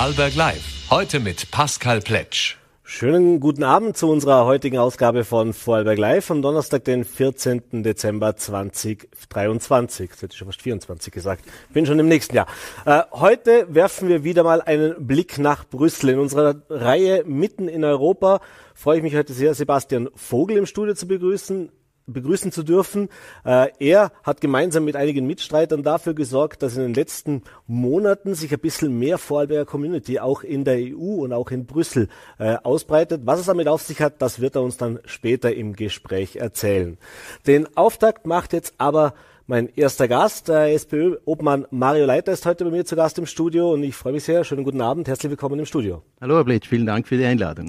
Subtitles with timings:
[0.00, 0.88] Vorarlberg Live.
[0.88, 2.56] Heute mit Pascal Pletsch.
[2.82, 7.82] Schönen guten Abend zu unserer heutigen Ausgabe von Vorarlberg Live am Donnerstag, den 14.
[7.82, 10.08] Dezember 2023.
[10.08, 11.44] Das hätte ich schon fast 24 gesagt.
[11.74, 12.46] Bin schon im nächsten Jahr.
[12.86, 16.08] Äh, heute werfen wir wieder mal einen Blick nach Brüssel.
[16.08, 18.40] In unserer Reihe Mitten in Europa
[18.74, 21.70] freue ich mich heute sehr, Sebastian Vogel im Studio zu begrüßen
[22.12, 23.08] begrüßen zu dürfen.
[23.44, 28.52] Äh, er hat gemeinsam mit einigen Mitstreitern dafür gesorgt, dass in den letzten Monaten sich
[28.52, 33.22] ein bisschen mehr Vorarlberger Community auch in der EU und auch in Brüssel äh, ausbreitet.
[33.24, 36.98] Was es damit auf sich hat, das wird er uns dann später im Gespräch erzählen.
[37.46, 39.14] Den Auftakt macht jetzt aber
[39.50, 43.72] mein erster Gast, der SPÖ-Obmann Mario Leiter ist heute bei mir zu Gast im Studio
[43.72, 44.44] und ich freue mich sehr.
[44.44, 46.04] Schönen guten Abend, herzlich willkommen im Studio.
[46.20, 47.68] Hallo Herr Blitz, vielen Dank für die Einladung.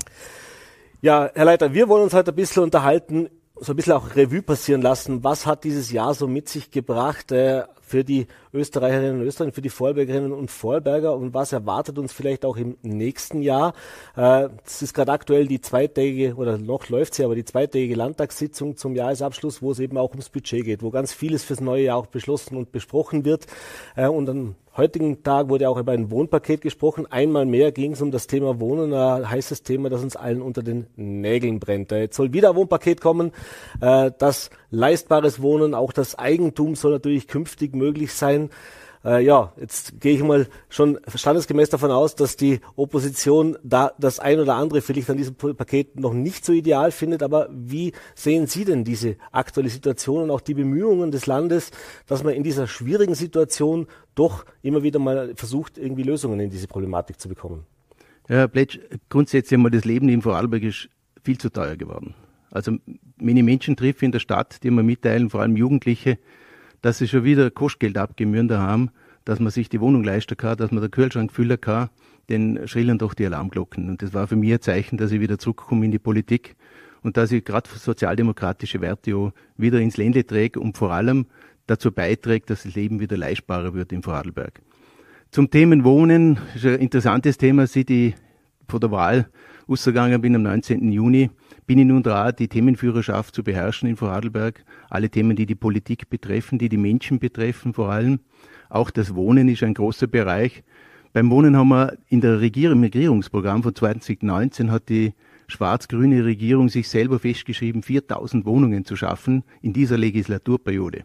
[1.02, 3.30] Ja, Herr Leiter, wir wollen uns heute ein bisschen unterhalten
[3.62, 5.24] so ein bisschen auch Revue passieren lassen.
[5.24, 9.62] Was hat dieses Jahr so mit sich gebracht äh, für die Österreicherinnen und Österreicher, für
[9.62, 13.74] die Vorarlbergerinnen und Vorarlberger und was erwartet uns vielleicht auch im nächsten Jahr?
[14.16, 18.76] Äh, es ist gerade aktuell die zweitägige, oder noch läuft sie, aber die zweitägige Landtagssitzung
[18.78, 21.98] zum Jahresabschluss, wo es eben auch ums Budget geht, wo ganz vieles fürs neue Jahr
[21.98, 23.48] auch beschlossen und besprochen wird.
[23.96, 27.06] Äh, und dann heutigen Tag wurde auch über ein Wohnpaket gesprochen.
[27.10, 30.64] Einmal mehr ging es um das Thema Wohnen, ein heißes Thema, das uns allen unter
[30.64, 31.92] den Nägeln brennt.
[31.92, 33.32] Jetzt soll wieder ein Wohnpaket kommen.
[33.82, 38.41] Äh, das leistbares Wohnen, auch das Eigentum soll natürlich künftig möglich sein.
[39.04, 44.20] Äh, ja, jetzt gehe ich mal schon standesgemäß davon aus, dass die Opposition da das
[44.20, 47.24] ein oder andere vielleicht an diesem Paket noch nicht so ideal findet.
[47.24, 51.72] Aber wie sehen Sie denn diese aktuelle Situation und auch die Bemühungen des Landes,
[52.06, 56.68] dass man in dieser schwierigen Situation doch immer wieder mal versucht, irgendwie Lösungen in diese
[56.68, 57.66] Problematik zu bekommen?
[58.30, 60.90] Ja, Herr Pletsch, grundsätzlich einmal das Leben in Vorarlberg ist
[61.24, 62.14] viel zu teuer geworden.
[62.52, 62.74] Also,
[63.18, 66.20] wenn ich Menschen treffe in der Stadt, die mir mitteilen, vor allem Jugendliche,
[66.82, 68.92] dass sie schon wieder Kostgeld abgemühen haben,
[69.26, 71.90] dass man sich die Wohnung leisten kann, dass man den Kühlschrank füllen kann,
[72.28, 73.90] dann schrillen doch die Alarmglocken.
[73.90, 76.56] Und das war für mich ein Zeichen, dass ich wieder zurückkomme in die Politik
[77.04, 81.28] und dass ich gerade sozialdemokratische Werte auch wieder ins Ländle träge und vor allem
[81.68, 84.62] dazu beiträgt, dass das Leben wieder leistbarer wird in Vorarlberg.
[85.30, 88.16] Zum Thema Wohnen ist ein interessantes Thema, seit ich
[88.68, 89.30] vor der Wahl
[89.68, 90.92] ausgegangen bin am 19.
[90.92, 91.30] Juni
[91.66, 94.64] bin ich nun dran, die Themenführerschaft zu beherrschen in Vorarlberg.
[94.90, 98.20] Alle Themen, die die Politik betreffen, die die Menschen betreffen vor allem.
[98.70, 100.64] Auch das Wohnen ist ein großer Bereich.
[101.14, 105.14] Beim Wohnen haben wir in der Regierung, Regierungsprogramm von 2019 hat die
[105.48, 111.04] schwarz-grüne Regierung sich selber festgeschrieben, 4000 Wohnungen zu schaffen in dieser Legislaturperiode.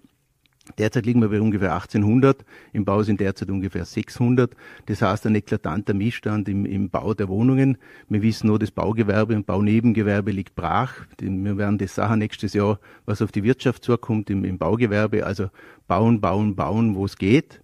[0.79, 4.51] Derzeit liegen wir bei ungefähr 1800, im Bau sind derzeit ungefähr 600.
[4.87, 7.79] Das heißt, ein eklatanter Missstand im, im Bau der Wohnungen.
[8.09, 10.93] Wir wissen nur, das Baugewerbe und Baunebengewerbe liegt brach.
[11.21, 15.25] Wir werden das Sachen nächstes Jahr, was auf die Wirtschaft zukommt, im, im Baugewerbe.
[15.25, 15.51] Also
[15.87, 17.63] bauen, bauen, bauen, wo es geht.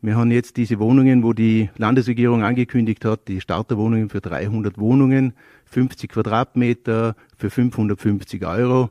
[0.00, 5.32] Wir haben jetzt diese Wohnungen, wo die Landesregierung angekündigt hat, die Starterwohnungen für 300 Wohnungen,
[5.64, 8.90] 50 Quadratmeter für 550 Euro.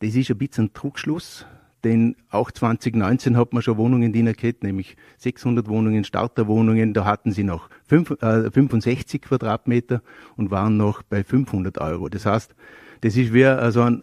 [0.00, 1.46] Das ist ein bisschen ein Trugschluss
[1.84, 6.94] denn auch 2019 hat man schon Wohnungen, die gehabt, nämlich 600 Wohnungen, Starterwohnungen.
[6.94, 10.02] Da hatten sie noch 5, äh, 65 Quadratmeter
[10.36, 12.08] und waren noch bei 500 Euro.
[12.08, 12.54] Das heißt,
[13.02, 14.02] das ist wie also ein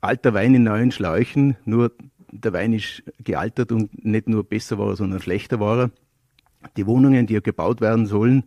[0.00, 1.92] alter Wein in neuen Schläuchen, nur
[2.30, 5.90] der Wein ist gealtert und nicht nur besser war, sondern schlechter war.
[6.76, 8.44] Die Wohnungen, die gebaut werden sollen,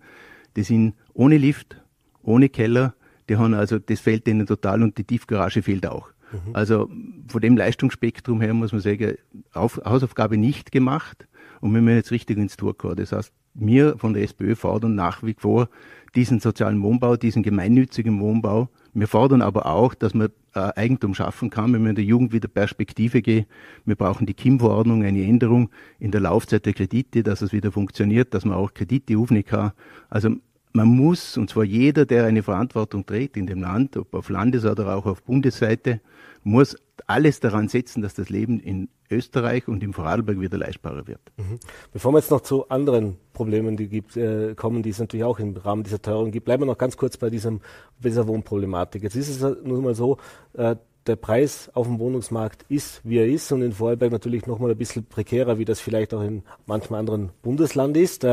[0.56, 1.82] die sind ohne Lift,
[2.22, 2.96] ohne Keller,
[3.30, 6.12] die haben also, das fehlt denen total und die Tiefgarage fehlt auch.
[6.32, 6.56] Mhm.
[6.56, 6.90] Also
[7.28, 9.16] von dem Leistungsspektrum her muss man sagen,
[9.54, 11.28] Auf, Hausaufgabe nicht gemacht
[11.62, 12.96] und wir müssen jetzt richtig ins Tor kommen.
[12.96, 15.70] Das heißt, wir von der SPÖ fordern nach wie vor
[16.16, 18.70] diesen sozialen Wohnbau, diesen gemeinnützigen Wohnbau.
[18.94, 21.72] Wir fordern aber auch, dass man äh, Eigentum schaffen kann.
[21.72, 23.46] Wir müssen der Jugend wieder Perspektive geben.
[23.86, 28.34] Wir brauchen die KIM-Verordnung, eine Änderung in der Laufzeit der Kredite, dass es wieder funktioniert,
[28.34, 29.72] dass man auch Kredite aufnehmen kann.
[30.10, 30.32] Also
[30.74, 34.66] man muss, und zwar jeder, der eine Verantwortung trägt in dem Land, ob auf Landes-
[34.66, 36.02] oder auch auf Bundesseite,
[36.44, 41.22] muss alles daran setzen, dass das Leben in Österreich und im Vorarlberg wieder leistbarer wird.
[41.38, 41.60] Mhm.
[41.94, 45.40] Bevor wir jetzt noch zu anderen Problemen, die gibt, äh, kommen, die es natürlich auch
[45.40, 47.60] im Rahmen dieser Teuerung gibt, bleiben wir noch ganz kurz bei, diesem,
[48.02, 49.04] bei dieser Wohnproblematik.
[49.04, 50.18] Jetzt ist es nur mal so,
[50.54, 50.76] äh,
[51.08, 54.78] der Preis auf dem Wohnungsmarkt ist, wie er ist und in Vorarlberg natürlich nochmal ein
[54.78, 58.26] bisschen prekärer, wie das vielleicht auch in manchem anderen Bundesland ist.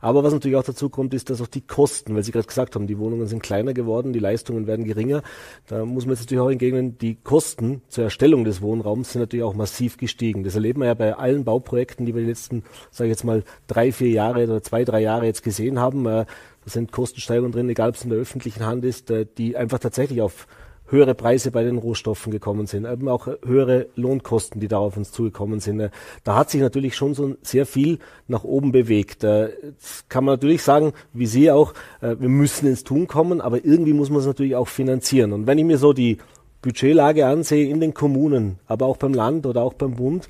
[0.00, 2.74] Aber was natürlich auch dazu kommt, ist, dass auch die Kosten, weil Sie gerade gesagt
[2.74, 5.22] haben, die Wohnungen sind kleiner geworden, die Leistungen werden geringer.
[5.66, 9.44] Da muss man jetzt natürlich auch entgegnen, die Kosten zur Erstellung des Wohnraums sind natürlich
[9.44, 10.44] auch massiv gestiegen.
[10.44, 13.44] Das erleben wir ja bei allen Bauprojekten, die wir die letzten, sage ich jetzt mal,
[13.66, 16.04] drei, vier Jahre oder zwei, drei Jahre jetzt gesehen haben.
[16.04, 16.26] Da
[16.64, 20.20] sind Kostensteigerungen drin, egal ob es in der öffentlichen Hand ist, äh, die einfach tatsächlich
[20.20, 20.46] auf
[20.90, 25.12] höhere Preise bei den Rohstoffen gekommen sind, eben auch höhere Lohnkosten, die da auf uns
[25.12, 25.90] zugekommen sind.
[26.24, 29.22] Da hat sich natürlich schon so sehr viel nach oben bewegt.
[29.22, 33.92] Jetzt kann man natürlich sagen, wie Sie auch, wir müssen ins Tun kommen, aber irgendwie
[33.92, 35.32] muss man es natürlich auch finanzieren.
[35.32, 36.18] Und wenn ich mir so die
[36.60, 40.26] Budgetlage ansehe in den Kommunen, aber auch beim Land oder auch beim Bund,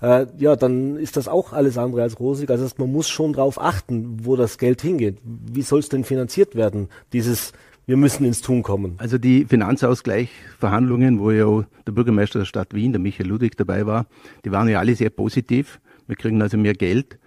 [0.00, 2.50] äh, ja, dann ist das auch alles andere als rosig.
[2.50, 5.18] Also man muss schon darauf achten, wo das Geld hingeht.
[5.24, 7.52] Wie soll es denn finanziert werden, dieses
[7.86, 8.94] wir müssen ins Tun kommen.
[8.98, 14.06] Also die Finanzausgleichverhandlungen, wo ja der Bürgermeister der Stadt Wien, der Michael Ludwig, dabei war,
[14.44, 15.80] die waren ja alle sehr positiv.
[16.06, 17.18] Wir kriegen also mehr Geld.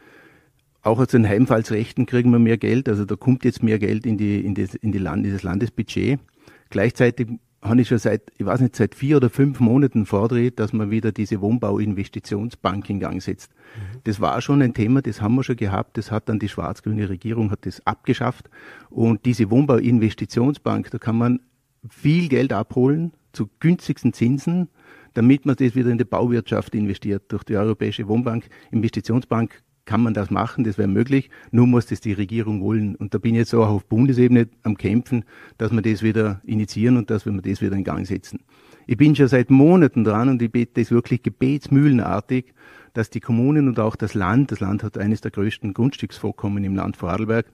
[0.81, 2.87] Auch aus den Heimfallsrechten kriegen wir mehr Geld.
[2.87, 6.19] Also da kommt jetzt mehr Geld in, die, in, das, in die Land, dieses Landesbudget.
[6.69, 7.27] Gleichzeitig
[7.67, 10.91] habe ich schon seit, ich weiß nicht, seit vier oder fünf Monaten vordreht, dass man
[10.91, 13.51] wieder diese Wohnbauinvestitionsbank in Gang setzt.
[13.51, 13.99] Mhm.
[14.03, 17.09] Das war schon ein Thema, das haben wir schon gehabt, das hat dann die schwarz-grüne
[17.09, 18.49] Regierung hat das abgeschafft.
[18.89, 21.39] Und diese Wohnbauinvestitionsbank, da kann man
[21.89, 24.69] viel Geld abholen zu günstigsten Zinsen,
[25.13, 27.31] damit man das wieder in die Bauwirtschaft investiert.
[27.31, 32.01] Durch die Europäische Wohnbank, Investitionsbank kann man das machen, das wäre möglich, nur muss das
[32.01, 32.95] die Regierung wollen.
[32.95, 35.25] Und da bin ich jetzt auch auf Bundesebene am Kämpfen,
[35.57, 38.41] dass wir das wieder initiieren und dass wir das wieder in Gang setzen.
[38.87, 42.53] Ich bin schon seit Monaten dran und ich bete das wirklich gebetsmühlenartig,
[42.93, 46.75] dass die Kommunen und auch das Land, das Land hat eines der größten Grundstücksvorkommen im
[46.75, 47.45] Land Vorarlberg,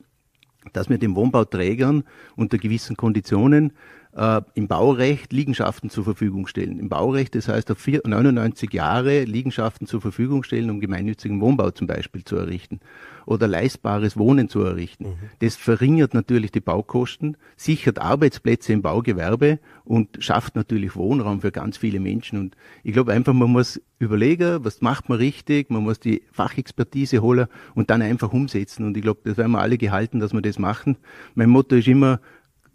[0.74, 2.04] dass wir den Wohnbauträgern
[2.36, 3.74] unter gewissen Konditionen
[4.16, 6.80] äh, im Baurecht Liegenschaften zur Verfügung stellen.
[6.80, 11.88] Im Baurecht, das heißt auf 99 Jahre Liegenschaften zur Verfügung stellen, um gemeinnützigen Wohnbau zum
[11.88, 12.80] Beispiel zu errichten
[13.26, 15.06] oder leistbares Wohnen zu errichten.
[15.06, 15.16] Mhm.
[15.40, 21.78] Das verringert natürlich die Baukosten, sichert Arbeitsplätze im Baugewerbe und schafft natürlich Wohnraum für ganz
[21.78, 22.40] viele Menschen.
[22.40, 27.22] Und ich glaube einfach, man muss überlegen, was macht man richtig, man muss die Fachexpertise
[27.22, 28.86] holen und dann einfach umsetzen.
[28.86, 30.98] Und ich glaube, das werden wir alle gehalten, dass wir das machen.
[31.36, 32.20] Mein Motto ist immer,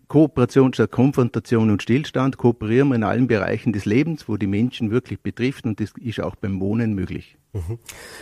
[0.08, 4.90] Kooperation statt Konfrontation und Stillstand, kooperieren wir in allen Bereichen des Lebens, wo die Menschen
[4.90, 7.36] wirklich betrifft und das ist auch beim Wohnen möglich.
[7.52, 7.78] Mhm.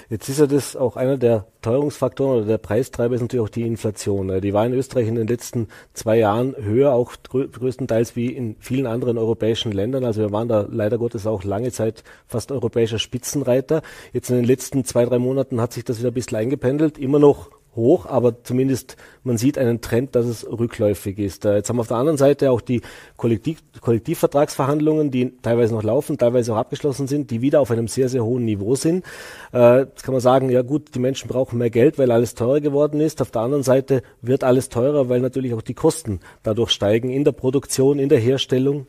[0.08, 3.66] Jetzt ist ja das auch einer der Teuerungsfaktoren oder der Preistreiber ist natürlich auch die
[3.66, 4.40] Inflation.
[4.40, 8.86] Die war in Österreich in den letzten zwei Jahren höher, auch größtenteils wie in vielen
[8.86, 10.04] anderen europäischen Ländern.
[10.04, 13.82] Also wir waren da leider Gottes auch lange Zeit fast europäischer Spitzenreiter.
[14.12, 16.96] Jetzt in den letzten zwei, drei Monaten hat sich das wieder ein bisschen eingependelt.
[16.98, 21.44] Immer noch hoch, aber zumindest man sieht einen Trend, dass es rückläufig ist.
[21.44, 22.82] Äh, jetzt haben wir auf der anderen Seite auch die
[23.16, 28.08] Kollektiv Kollektivvertragsverhandlungen, die teilweise noch laufen, teilweise auch abgeschlossen sind, die wieder auf einem sehr,
[28.08, 29.04] sehr hohen Niveau sind.
[29.52, 32.60] Äh, jetzt kann man sagen, ja gut, die Menschen brauchen mehr Geld, weil alles teurer
[32.60, 33.20] geworden ist.
[33.20, 37.24] Auf der anderen Seite wird alles teurer, weil natürlich auch die Kosten dadurch steigen in
[37.24, 38.86] der Produktion, in der Herstellung,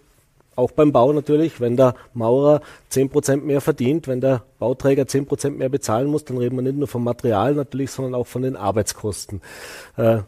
[0.56, 5.26] auch beim Bau natürlich, wenn der Maurer zehn Prozent mehr verdient, wenn der Bauträger zehn
[5.26, 8.42] Prozent mehr bezahlen muss, dann reden wir nicht nur vom Material natürlich, sondern auch von
[8.42, 9.42] den Arbeitskosten.
[9.98, 10.20] Äh,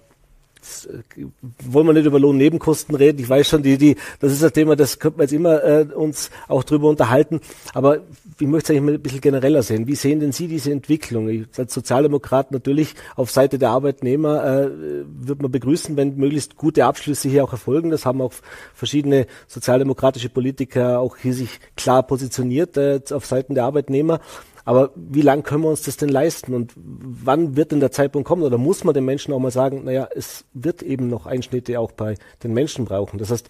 [0.85, 1.25] äh,
[1.65, 3.19] wollen wir nicht über Lohnnebenkosten reden.
[3.19, 5.87] Ich weiß schon, die, die, das ist ein Thema, das könnte man jetzt immer äh,
[5.93, 7.41] uns auch drüber unterhalten.
[7.73, 7.99] Aber
[8.39, 9.87] ich möchte es eigentlich mal ein bisschen genereller sehen.
[9.87, 11.29] Wie sehen denn Sie diese Entwicklung?
[11.29, 14.69] Ich, als Sozialdemokrat natürlich auf Seite der Arbeitnehmer äh,
[15.05, 17.89] würde man begrüßen, wenn möglichst gute Abschlüsse hier auch erfolgen.
[17.89, 18.33] Das haben auch
[18.73, 24.19] verschiedene sozialdemokratische Politiker auch hier sich klar positioniert äh, auf Seiten der Arbeitnehmer.
[24.67, 28.27] Aber wie lange können wir uns das denn leisten und wann wird denn der Zeitpunkt
[28.27, 28.43] kommen?
[28.43, 31.93] Oder muss man den Menschen auch mal sagen, naja, es wird eben noch Einschnitte auch
[31.93, 33.17] bei den Menschen brauchen.
[33.17, 33.47] Das heißt,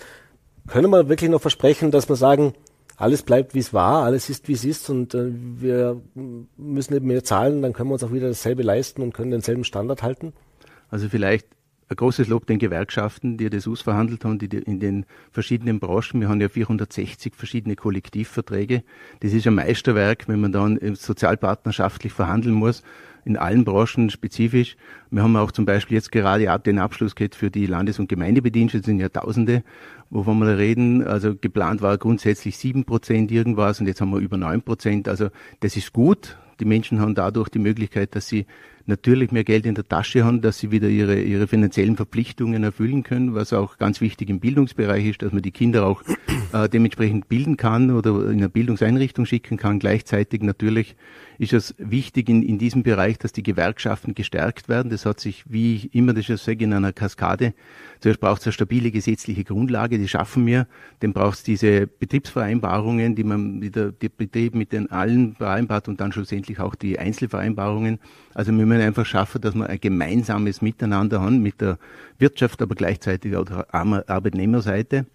[0.68, 2.54] können wir wirklich noch versprechen, dass wir sagen,
[2.98, 6.00] alles bleibt wie es war, alles ist wie es ist und äh, wir
[6.56, 9.64] müssen eben mehr zahlen, dann können wir uns auch wieder dasselbe leisten und können denselben
[9.64, 10.34] Standard halten?
[10.92, 11.48] Also vielleicht
[11.90, 16.20] ein großes Lob den Gewerkschaften, die das ausverhandelt haben, die in den verschiedenen Branchen.
[16.20, 18.84] Wir haben ja 460 verschiedene Kollektivverträge.
[19.22, 22.84] Das ist ein Meisterwerk, wenn man dann sozialpartnerschaftlich verhandeln muss,
[23.24, 24.76] in allen Branchen spezifisch.
[25.12, 28.86] Wir haben auch zum Beispiel jetzt gerade den Abschluss gehabt für die Landes- und Gemeindebediensteten,
[28.86, 29.64] sind ja Tausende,
[30.10, 31.06] wovon wir reden.
[31.06, 35.08] Also geplant war grundsätzlich sieben Prozent irgendwas und jetzt haben wir über neun Prozent.
[35.08, 35.30] Also
[35.62, 36.38] das ist gut.
[36.60, 38.46] Die Menschen haben dadurch die Möglichkeit, dass sie
[38.88, 43.04] natürlich mehr Geld in der Tasche haben, dass sie wieder ihre, ihre finanziellen Verpflichtungen erfüllen
[43.04, 46.02] können, was auch ganz wichtig im Bildungsbereich ist, dass man die Kinder auch
[46.54, 49.80] äh, dementsprechend bilden kann oder in eine Bildungseinrichtung schicken kann.
[49.80, 50.96] Gleichzeitig natürlich
[51.38, 54.90] ist es wichtig in, in diesem Bereich, dass die Gewerkschaften gestärkt werden.
[54.90, 57.54] Das hat sich, wie ich immer das schon sage, in einer Kaskade.
[58.00, 60.68] Zuerst braucht es eine stabile gesetzliche Grundlage, die schaffen wir.
[61.00, 65.88] Dann braucht es diese Betriebsvereinbarungen, die man mit der, der Betrieb mit den allen vereinbart
[65.88, 68.00] und dann schlussendlich auch die Einzelvereinbarungen.
[68.34, 71.78] Also wir müssen einfach schaffen, dass wir ein gemeinsames Miteinander haben mit der
[72.20, 75.06] Wirtschaft, aber gleichzeitig auch der Arbeitnehmerseite.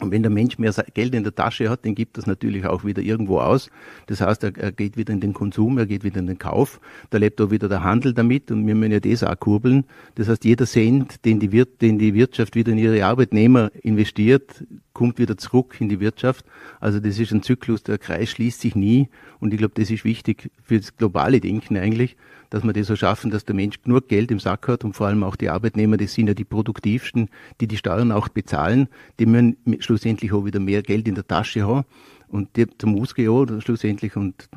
[0.00, 2.84] Und wenn der Mensch mehr Geld in der Tasche hat, dann gibt das natürlich auch
[2.84, 3.70] wieder irgendwo aus.
[4.06, 6.80] Das heißt, er, er, geht wieder in den Konsum, er geht wieder in den Kauf.
[7.10, 9.84] Da lebt auch wieder der Handel damit und wir müssen ja das auch kurbeln.
[10.16, 14.64] Das heißt, jeder Cent, den die, Wir den die Wirtschaft wieder in ihre Arbeitnehmer investiert,
[14.94, 16.46] kommt wieder zurück in die Wirtschaft.
[16.80, 19.10] Also das ist ein Zyklus, der Kreis schließt sich nie.
[19.40, 22.16] Und ich glaube, das ist wichtig für das globale Denken eigentlich,
[22.48, 25.08] dass wir das so schaffen, dass der Mensch genug Geld im Sack hat und vor
[25.08, 27.28] allem auch die Arbeitnehmer, das sind ja die produktivsten,
[27.60, 31.66] die die Steuern auch bezahlen, die müssen schlussendlich auch wieder mehr Geld in der Tasche
[31.66, 31.84] haben.
[32.28, 34.16] Und die zum Ausgehen schlussendlich.
[34.16, 34.48] Und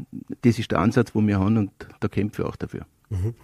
[0.42, 2.86] das ist der Ansatz, wo wir haben und da kämpfen wir auch dafür.
[3.10, 3.36] Mhm.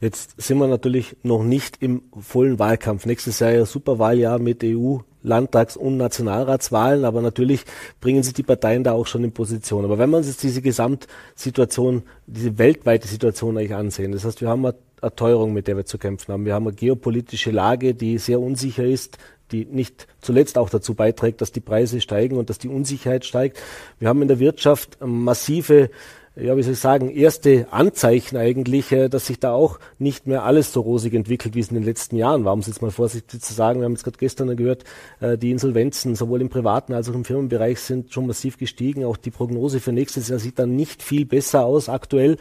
[0.00, 3.06] Jetzt sind wir natürlich noch nicht im vollen Wahlkampf.
[3.06, 7.64] Nächstes Jahr ja Superwahljahr mit EU, Landtags- und Nationalratswahlen, aber natürlich
[8.00, 9.84] bringen sich die Parteien da auch schon in Position.
[9.84, 14.64] Aber wenn uns jetzt diese Gesamtsituation, diese weltweite Situation eigentlich ansehen, das heißt, wir haben
[14.64, 16.44] eine Teuerung, mit der wir zu kämpfen haben.
[16.44, 19.18] Wir haben eine geopolitische Lage, die sehr unsicher ist,
[19.50, 23.58] die nicht zuletzt auch dazu beiträgt, dass die Preise steigen und dass die Unsicherheit steigt.
[23.98, 25.90] Wir haben in der Wirtschaft massive
[26.40, 30.44] ja, wie soll ich sagen, erste Anzeichen eigentlich, äh, dass sich da auch nicht mehr
[30.44, 32.52] alles so rosig entwickelt, wie es in den letzten Jahren war.
[32.52, 34.84] Um es jetzt mal vorsichtig zu sagen, wir haben jetzt gerade gestern gehört,
[35.20, 39.04] äh, die Insolvenzen sowohl im privaten als auch im Firmenbereich sind schon massiv gestiegen.
[39.04, 42.36] Auch die Prognose für nächstes Jahr sieht dann nicht viel besser aus aktuell.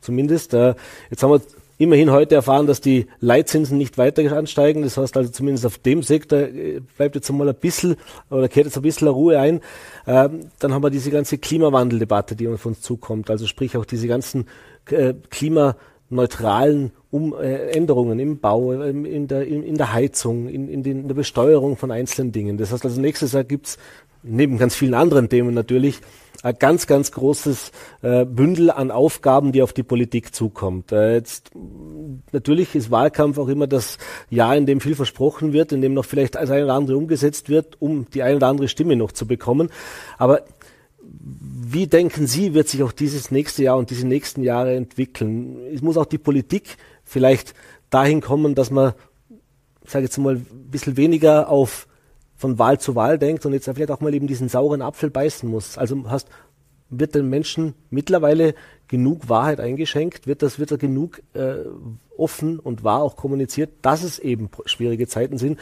[0.00, 0.54] Zumindest.
[0.54, 0.74] Äh,
[1.10, 1.40] jetzt haben wir
[1.78, 4.82] immerhin heute erfahren, dass die Leitzinsen nicht weiter ansteigen.
[4.82, 7.96] Das heißt also zumindest auf dem Sektor äh, bleibt jetzt einmal ein bisschen
[8.30, 9.60] oder kehrt jetzt ein bisschen Ruhe ein.
[10.06, 13.30] Ähm, dann haben wir diese ganze Klimawandeldebatte, die auf uns zukommt.
[13.30, 14.46] Also sprich auch diese ganzen
[14.90, 20.82] äh, klimaneutralen um, äh, Änderungen im Bau, ähm, in, der, in, der Heizung, in, in,
[20.82, 22.58] den, in der Besteuerung von einzelnen Dingen.
[22.58, 23.78] Das heißt also nächstes Jahr gibt's
[24.22, 26.00] neben ganz vielen anderen Themen natürlich
[26.42, 30.92] ein ganz, ganz großes äh, Bündel an Aufgaben, die auf die Politik zukommt.
[30.92, 31.50] Äh, jetzt,
[32.32, 33.98] natürlich ist Wahlkampf auch immer das
[34.30, 37.48] Jahr, in dem viel versprochen wird, in dem noch vielleicht das eine oder andere umgesetzt
[37.48, 39.70] wird, um die eine oder andere Stimme noch zu bekommen.
[40.18, 40.42] Aber
[41.28, 45.56] wie denken Sie, wird sich auch dieses nächste Jahr und diese nächsten Jahre entwickeln?
[45.72, 47.54] Es muss auch die Politik vielleicht
[47.90, 48.92] dahin kommen, dass man,
[49.84, 51.85] ich sage jetzt mal, ein bisschen weniger auf
[52.36, 55.48] von Wahl zu Wahl denkt und jetzt vielleicht auch mal eben diesen sauren Apfel beißen
[55.48, 55.78] muss.
[55.78, 56.28] Also hast,
[56.90, 58.54] wird den Menschen mittlerweile
[58.88, 60.26] genug Wahrheit eingeschenkt?
[60.26, 61.56] Wird das, wird da genug äh,
[62.16, 65.58] offen und wahr auch kommuniziert, dass es eben schwierige Zeiten sind?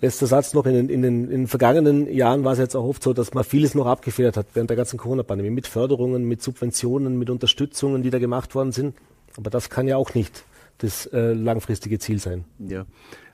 [0.00, 2.84] Letzter Satz noch, in den, in, den, in den vergangenen Jahren war es jetzt auch
[2.84, 6.42] oft so, dass man vieles noch abgefedert hat während der ganzen Corona-Pandemie mit Förderungen, mit
[6.42, 8.96] Subventionen, mit Unterstützungen, die da gemacht worden sind.
[9.36, 10.44] Aber das kann ja auch nicht
[10.78, 12.44] das äh, langfristige Ziel sein.
[12.58, 12.86] Ja,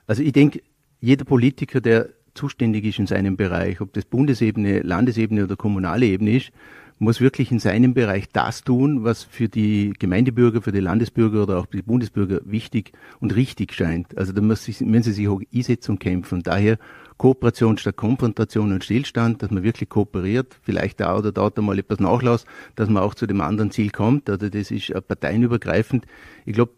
[0.07, 0.61] also ich denke,
[1.01, 6.37] jeder Politiker, der zuständig ist in seinem Bereich, ob das Bundesebene, Landesebene oder kommunale Ebene
[6.37, 6.51] ist,
[6.99, 11.57] muss wirklich in seinem Bereich das tun, was für die Gemeindebürger, für die Landesbürger oder
[11.57, 14.15] auch die Bundesbürger wichtig und richtig scheint.
[14.15, 16.43] Also da müssen sie sich auch einsetzen und kämpfen.
[16.43, 16.77] Daher
[17.17, 21.99] Kooperation statt Konfrontation und Stillstand, dass man wirklich kooperiert, vielleicht da oder dort einmal etwas
[21.99, 24.29] nachlässt, dass man auch zu dem anderen Ziel kommt.
[24.29, 26.05] Also das ist parteienübergreifend.
[26.45, 26.73] Ich glaube,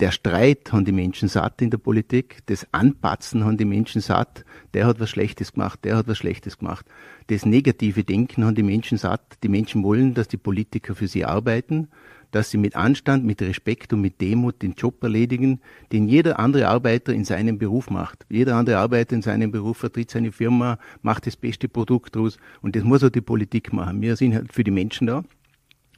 [0.00, 4.44] der Streit haben die Menschen satt in der Politik, das Anpatzen haben die Menschen satt,
[4.74, 6.86] der hat was Schlechtes gemacht, der hat was Schlechtes gemacht.
[7.28, 9.38] Das negative Denken haben die Menschen satt.
[9.42, 11.88] Die Menschen wollen, dass die Politiker für sie arbeiten,
[12.30, 15.60] dass sie mit Anstand, mit Respekt und mit Demut den Job erledigen,
[15.92, 18.24] den jeder andere Arbeiter in seinem Beruf macht.
[18.28, 22.76] Jeder andere Arbeiter in seinem Beruf vertritt seine Firma, macht das beste Produkt draus und
[22.76, 24.00] das muss auch die Politik machen.
[24.00, 25.24] Wir sind halt für die Menschen da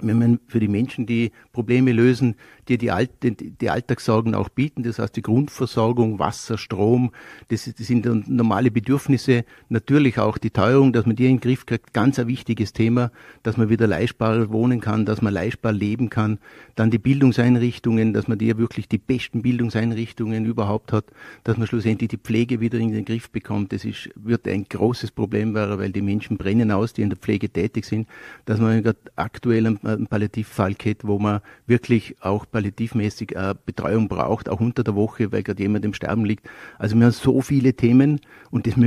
[0.03, 2.37] wenn man für die Menschen die Probleme lösen,
[2.71, 7.11] die die, Alt, die Alltagssorgen auch bieten, das heißt die Grundversorgung, Wasser, Strom,
[7.49, 11.67] das, das sind normale Bedürfnisse, natürlich auch die Teuerung, dass man die in den Griff
[11.67, 13.11] kriegt, ganz ein wichtiges Thema,
[13.43, 16.39] dass man wieder leistbar wohnen kann, dass man leistbar leben kann,
[16.77, 21.07] dann die Bildungseinrichtungen, dass man die wirklich die besten Bildungseinrichtungen überhaupt hat,
[21.43, 25.11] dass man schlussendlich die Pflege wieder in den Griff bekommt, das ist, wird ein großes
[25.11, 28.09] Problem werden, weil die Menschen brennen aus, die in der Pflege tätig sind,
[28.45, 28.83] dass man
[29.17, 34.95] aktuell einen Palliativfall geht, wo man wirklich auch palliativmäßig äh, Betreuung braucht, auch unter der
[34.95, 36.49] Woche, weil gerade jemand im Sterben liegt.
[36.79, 38.81] Also wir haben so viele Themen und das auch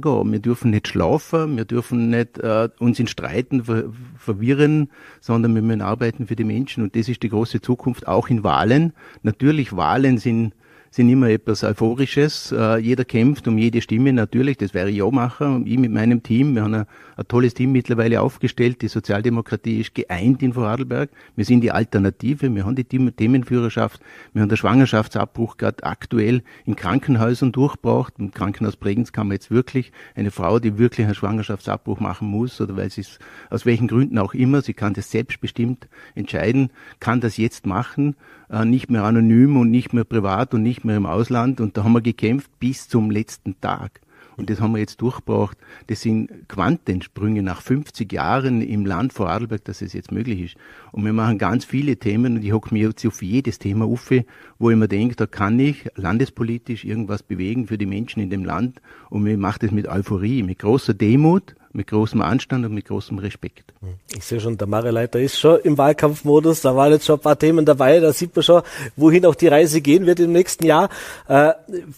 [0.00, 0.32] gehen.
[0.32, 3.84] Wir dürfen nicht schlafen, wir dürfen nicht äh, uns in Streiten ver
[4.16, 8.28] verwirren, sondern wir müssen arbeiten für die Menschen und das ist die große Zukunft, auch
[8.28, 8.92] in Wahlen.
[9.22, 10.52] Natürlich, Wahlen sind
[10.90, 12.50] sind immer etwas Euphorisches.
[12.50, 16.24] Äh, jeder kämpft um jede Stimme, natürlich, das wäre ich auch machen, ich mit meinem
[16.24, 16.56] Team.
[16.56, 18.82] Wir haben ein, ein, tolles Team mittlerweile aufgestellt.
[18.82, 21.10] Die Sozialdemokratie ist geeint in Vorarlberg.
[21.36, 24.00] Wir sind die Alternative, wir haben die Themenführerschaft,
[24.32, 28.14] wir haben den Schwangerschaftsabbruch gerade aktuell in Krankenhäusern durchgebracht.
[28.18, 32.60] Im Krankenhaus Bregenz kann man jetzt wirklich eine Frau, die wirklich einen Schwangerschaftsabbruch machen muss
[32.60, 37.20] oder weil sie es aus welchen Gründen auch immer, sie kann das selbstbestimmt entscheiden, kann
[37.20, 38.16] das jetzt machen
[38.50, 41.60] äh, nicht mehr anonym und nicht mehr privat und nicht mehr im Ausland.
[41.60, 44.00] Und da haben wir gekämpft bis zum letzten Tag.
[44.36, 45.58] und das haben wir jetzt durchgebracht.
[45.88, 50.56] Das sind Quantensprünge nach 50 Jahren im Land Vorarlberg, dass es jetzt möglich ist.
[50.92, 54.10] Und wir machen ganz viele Themen und ich hocke mir jetzt auf jedes Thema auf,
[54.58, 58.44] wo ich mir denke, da kann ich landespolitisch irgendwas bewegen für die Menschen in dem
[58.44, 62.86] Land und wir machen das mit Euphorie, mit großer Demut mit großem Anstand und mit
[62.86, 63.72] großem Respekt.
[64.16, 67.38] Ich sehe schon, der Mareleiter ist schon im Wahlkampfmodus, da waren jetzt schon ein paar
[67.38, 68.62] Themen dabei, da sieht man schon,
[68.96, 70.88] wohin auch die Reise gehen wird im nächsten Jahr.
[71.28, 71.52] Äh,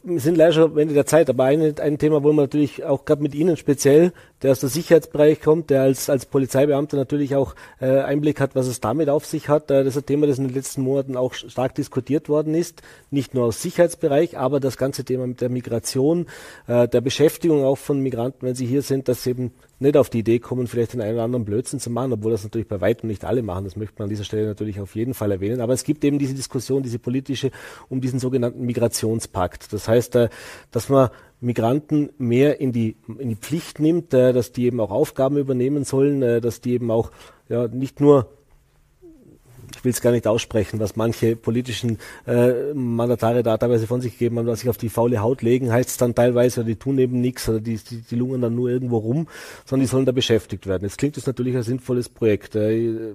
[0.05, 2.85] wir sind leider schon am Ende der Zeit, aber ein, ein Thema wollen wir natürlich
[2.85, 7.37] auch gerade mit Ihnen speziell, der aus der Sicherheitsbereich kommt, der als, als Polizeibeamter natürlich
[7.37, 9.71] auch äh, Einblick hat, was es damit auf sich hat.
[9.71, 12.83] Äh, das ist ein Thema, das in den letzten Monaten auch stark diskutiert worden ist,
[13.11, 16.27] nicht nur aus Sicherheitsbereich, aber das ganze Thema mit der Migration,
[16.67, 20.21] äh, der Beschäftigung auch von Migranten, wenn sie hier sind, dass eben nicht auf die
[20.21, 23.09] Idee kommen, vielleicht den einen oder anderen Blödsinn zu machen, obwohl das natürlich bei weitem
[23.09, 23.65] nicht alle machen.
[23.65, 25.61] Das möchte man an dieser Stelle natürlich auf jeden Fall erwähnen.
[25.61, 27.51] Aber es gibt eben diese Diskussion, diese politische
[27.89, 29.73] um diesen sogenannten Migrationspakt.
[29.73, 30.29] Das heißt, äh,
[30.71, 31.11] dass man
[31.41, 35.85] Migranten mehr in die, in die Pflicht nimmt, äh, dass die eben auch Aufgaben übernehmen
[35.85, 37.11] sollen, äh, dass die eben auch
[37.49, 38.29] ja, nicht nur
[39.83, 44.13] ich will es gar nicht aussprechen, was manche politischen äh, Mandatare da teilweise von sich
[44.13, 46.99] gegeben haben, dass sich auf die faule Haut legen, heißt es dann teilweise, die tun
[46.99, 49.27] eben nichts oder die, die, die lungern dann nur irgendwo rum,
[49.65, 50.85] sondern die sollen da beschäftigt werden.
[50.85, 52.55] Jetzt klingt das natürlich ein sinnvolles Projekt.
[52.55, 53.15] Äh,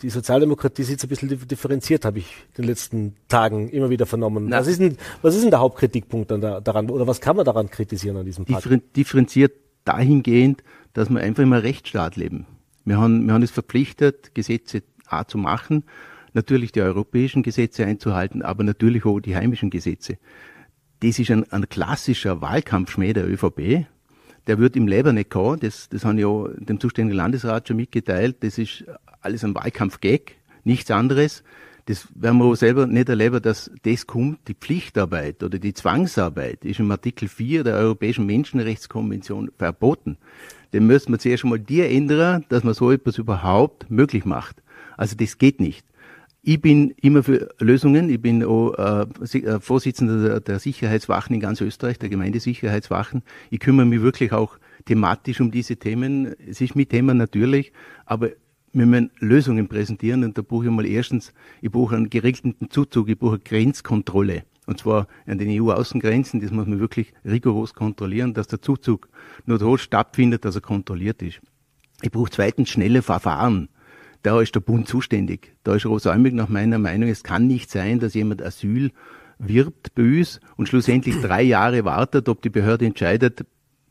[0.00, 4.48] die Sozialdemokratie sieht ein bisschen differenziert, habe ich in den letzten Tagen immer wieder vernommen.
[4.52, 7.68] Was ist, denn, was ist denn der Hauptkritikpunkt da, daran oder was kann man daran
[7.68, 8.68] kritisieren an diesem Pakt?
[8.94, 10.62] Differenziert dahingehend,
[10.92, 12.46] dass wir einfach im Rechtsstaat leben.
[12.84, 15.84] Wir haben, wir haben es verpflichtet, Gesetze A zu machen,
[16.32, 20.18] natürlich die europäischen Gesetze einzuhalten, aber natürlich auch die heimischen Gesetze.
[21.00, 23.86] Das ist ein, ein klassischer Wahlkampfschmäh der ÖVP.
[24.46, 25.60] Der wird im Leben nicht kommen.
[25.60, 28.38] Das, das haben ja dem zuständigen Landesrat schon mitgeteilt.
[28.40, 28.84] Das ist
[29.20, 31.44] alles ein Wahlkampf-Gag, nichts anderes.
[31.86, 34.46] Das werden wir auch selber nicht erleben, dass das kommt.
[34.48, 40.18] Die Pflichtarbeit oder die Zwangsarbeit ist im Artikel 4 der Europäischen Menschenrechtskonvention verboten.
[40.74, 44.62] Den müssen wir zuerst einmal die ändern, dass man so etwas überhaupt möglich macht.
[44.98, 45.86] Also das geht nicht.
[46.42, 48.10] Ich bin immer für Lösungen.
[48.10, 53.22] Ich bin auch äh, äh Vorsitzender der Sicherheitswachen in ganz Österreich, der Gemeindesicherheitswachen.
[53.50, 56.34] Ich kümmere mich wirklich auch thematisch um diese Themen.
[56.46, 57.72] Es ist mit Thema natürlich,
[58.06, 58.30] aber
[58.72, 63.08] wir müssen Lösungen präsentieren und da brauche ich mal erstens, ich brauche einen geregelten Zuzug,
[63.08, 64.44] ich brauche Grenzkontrolle.
[64.66, 69.08] Und zwar an den EU-Außengrenzen, das muss man wirklich rigoros kontrollieren, dass der Zuzug
[69.46, 71.40] nur dort stattfindet, dass er kontrolliert ist.
[72.02, 73.68] Ich brauche zweitens schnelle Verfahren
[74.22, 75.54] da ist der Bund zuständig.
[75.64, 78.90] Da ist Rosalmig nach meiner Meinung, es kann nicht sein, dass jemand Asyl
[79.38, 83.44] wirbt uns und schlussendlich drei Jahre wartet, ob die Behörde entscheidet,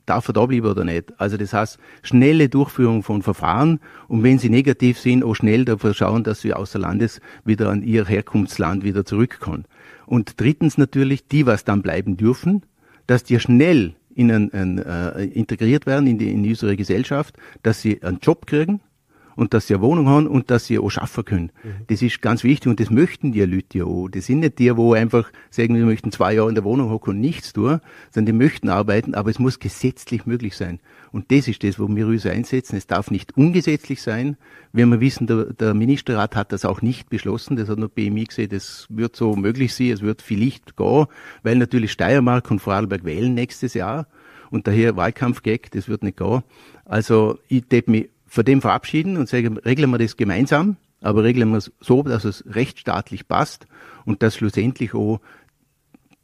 [0.06, 1.14] darf er da bleiben oder nicht.
[1.20, 5.94] Also das heißt, schnelle Durchführung von Verfahren und wenn sie negativ sind, auch schnell dafür
[5.94, 9.66] schauen, dass sie außer Landes wieder an ihr Herkunftsland wieder zurückkommen.
[10.06, 12.64] Und drittens natürlich, die, was dann bleiben dürfen,
[13.06, 17.82] dass die schnell in ein, ein, äh, integriert werden in, die, in unsere Gesellschaft, dass
[17.82, 18.82] sie einen Job kriegen,
[19.38, 21.52] und dass sie eine Wohnung haben und dass sie auch schaffen können.
[21.64, 21.86] Mhm.
[21.88, 24.10] Das ist ganz wichtig und das möchten die Leute ja auch.
[24.10, 27.12] Das sind nicht die, wo einfach sagen, wir möchten zwei Jahre in der Wohnung hocken
[27.12, 27.80] und nichts tun,
[28.12, 30.80] sondern die möchten arbeiten, aber es muss gesetzlich möglich sein.
[31.12, 32.76] Und das ist das, wo wir uns einsetzen.
[32.76, 34.38] Es darf nicht ungesetzlich sein.
[34.74, 38.26] Wenn wir wissen, der, der Ministerrat hat das auch nicht beschlossen, das hat nur BMI
[38.26, 41.06] gesehen, das wird so möglich sein, es wird vielleicht gehen,
[41.44, 44.08] weil natürlich Steiermark und Vorarlberg wählen nächstes Jahr
[44.50, 46.42] und daher Wahlkampf-Gag, das wird nicht gehen.
[46.86, 51.50] Also ich tät mich von dem verabschieden und sagen, regeln wir das gemeinsam, aber regeln
[51.50, 53.68] wir es so, dass es rechtsstaatlich passt
[54.06, 55.20] und dass schlussendlich auch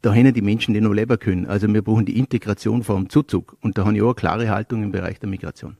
[0.02, 1.46] dahin die Menschen, die noch leben können.
[1.46, 4.82] Also wir brauchen die Integration vom Zuzug und da habe ich auch eine klare Haltung
[4.82, 5.76] im Bereich der Migration.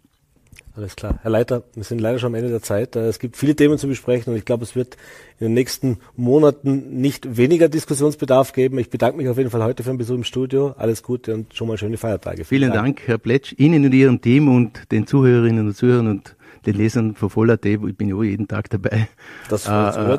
[0.76, 1.20] Alles klar.
[1.22, 2.96] Herr Leiter, wir sind leider schon am Ende der Zeit.
[2.96, 4.96] Äh, es gibt viele Themen zu besprechen und ich glaube, es wird
[5.38, 8.78] in den nächsten Monaten nicht weniger Diskussionsbedarf geben.
[8.78, 10.74] Ich bedanke mich auf jeden Fall heute für den Besuch im Studio.
[10.76, 12.44] Alles Gute und schon mal schöne Feiertage.
[12.44, 12.96] Vielen, Vielen Dank.
[12.96, 17.14] Dank, Herr Pletsch, Ihnen und Ihrem Team und den Zuhörerinnen und Zuhörern und den Lesern
[17.14, 17.64] von Voller.at.
[17.64, 19.08] Ich bin ja auch jeden Tag dabei.
[19.48, 20.18] Das äh, äh,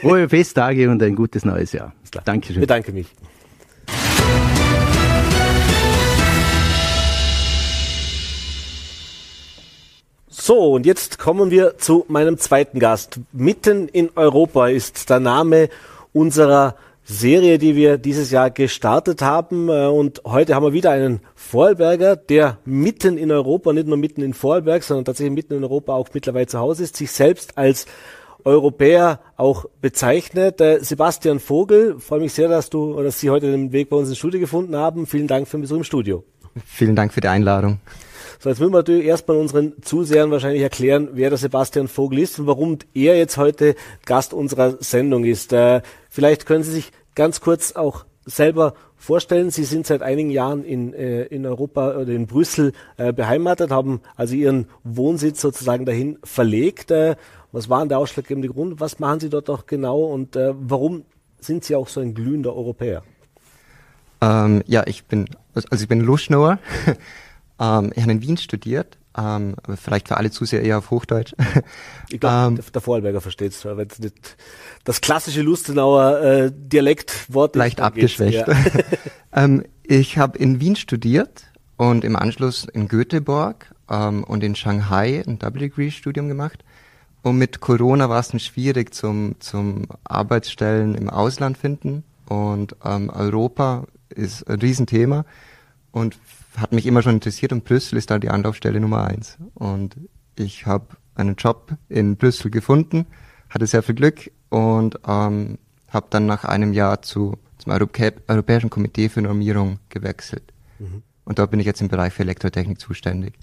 [0.00, 1.94] Frohe Festtage und ein gutes neues Jahr.
[2.24, 2.56] Dankeschön.
[2.56, 3.08] Ich bedanke mich.
[10.38, 13.20] So, und jetzt kommen wir zu meinem zweiten Gast.
[13.32, 15.70] Mitten in Europa ist der Name
[16.12, 19.70] unserer Serie, die wir dieses Jahr gestartet haben.
[19.70, 24.20] Äh, und heute haben wir wieder einen Vorarlberger, der mitten in Europa, nicht nur mitten
[24.20, 27.86] in Vorarlberg, sondern tatsächlich mitten in Europa auch mittlerweile zu Hause ist, sich selbst als
[28.44, 30.60] Europäer auch bezeichnet.
[30.60, 33.96] Äh, Sebastian Vogel, freue mich sehr, dass du oder dass Sie heute den Weg bei
[33.96, 35.06] uns ins Studio gefunden haben.
[35.06, 36.24] Vielen Dank für den Besuch im Studio.
[36.66, 37.80] Vielen Dank für die Einladung.
[38.38, 42.38] So, jetzt müssen wir natürlich erstmal unseren Zusehern wahrscheinlich erklären, wer der Sebastian Vogel ist
[42.38, 45.52] und warum er jetzt heute Gast unserer Sendung ist.
[45.52, 49.50] Äh, vielleicht können Sie sich ganz kurz auch selber vorstellen?
[49.50, 54.02] Sie sind seit einigen Jahren in, äh, in Europa oder in Brüssel äh, beheimatet, haben
[54.16, 56.90] also Ihren Wohnsitz sozusagen dahin verlegt.
[56.90, 57.16] Äh,
[57.52, 58.80] was war denn der ausschlaggebende Grund?
[58.80, 61.04] Was machen Sie dort auch genau und äh, warum
[61.40, 63.02] sind Sie auch so ein glühender Europäer?
[64.20, 66.58] Ähm, ja, ich bin, also ich bin Luschnauer.
[67.58, 71.34] ähm, ich habe in Wien studiert, ähm, aber vielleicht für alle Zuseher eher auf Hochdeutsch.
[72.10, 74.36] ich glaube, ähm, der, der Vorarlberger versteht es, weil es nicht
[74.84, 78.46] das klassische Lustenauer äh, Dialektwort Leicht abgeschwächt.
[78.46, 78.54] Ja.
[79.32, 81.44] ähm, ich habe in Wien studiert
[81.76, 86.64] und im Anschluss in Göteborg ähm, und in Shanghai ein Double Degree Studium gemacht.
[87.22, 92.04] Und mit Corona war es dann schwierig zum, zum Arbeitsstellen im Ausland finden.
[92.28, 95.24] Und ähm, Europa ist ein Riesenthema
[95.90, 96.16] und
[96.56, 99.36] hat mich immer schon interessiert und Brüssel ist da die Anlaufstelle Nummer eins.
[99.54, 99.96] Und
[100.36, 103.06] ich habe einen Job in Brüssel gefunden,
[103.48, 108.70] hatte sehr viel Glück und ähm, habe dann nach einem Jahr zu, zum Europä Europäischen
[108.70, 110.52] Komitee für Normierung gewechselt.
[110.78, 111.02] Mhm.
[111.24, 113.34] Und dort bin ich jetzt im Bereich für Elektrotechnik zuständig.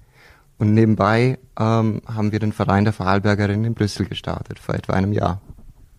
[0.57, 5.13] Und nebenbei ähm, haben wir den Verein der Vorarlbergerinnen in Brüssel gestartet, vor etwa einem
[5.13, 5.41] Jahr.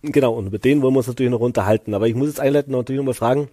[0.01, 1.93] Genau, und über den wollen wir uns natürlich noch unterhalten.
[1.93, 3.49] Aber ich muss jetzt einleiten natürlich noch mal fragen,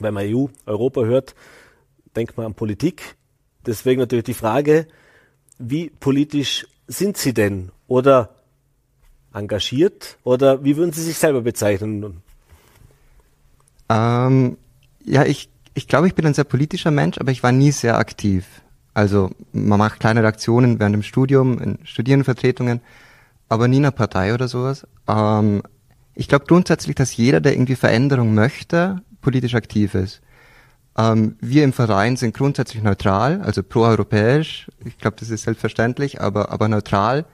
[0.00, 1.34] wenn man EU, Europa hört,
[2.16, 3.16] denkt man an Politik.
[3.66, 4.86] Deswegen natürlich die Frage,
[5.58, 7.70] wie politisch sind Sie denn?
[7.86, 8.30] Oder
[9.32, 10.18] engagiert?
[10.24, 12.22] Oder wie würden Sie sich selber bezeichnen?
[13.88, 14.56] Ähm,
[15.04, 17.98] ja, ich, ich glaube, ich bin ein sehr politischer Mensch, aber ich war nie sehr
[17.98, 18.46] aktiv.
[18.94, 22.80] Also man macht kleine Aktionen während dem Studium, in Studierendenvertretungen,
[23.48, 24.86] aber nie in einer Partei oder sowas.
[25.08, 25.62] Ähm,
[26.14, 30.20] ich glaube grundsätzlich, dass jeder, der irgendwie Veränderung möchte, politisch aktiv ist.
[30.96, 34.70] Ähm, wir im Verein sind grundsätzlich neutral, also proeuropäisch.
[34.84, 37.24] Ich glaube, das ist selbstverständlich, aber, aber neutral.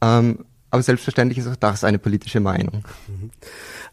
[0.00, 2.84] Ähm, aber selbstverständlich ist auch das eine politische Meinung.
[3.06, 3.30] Mhm.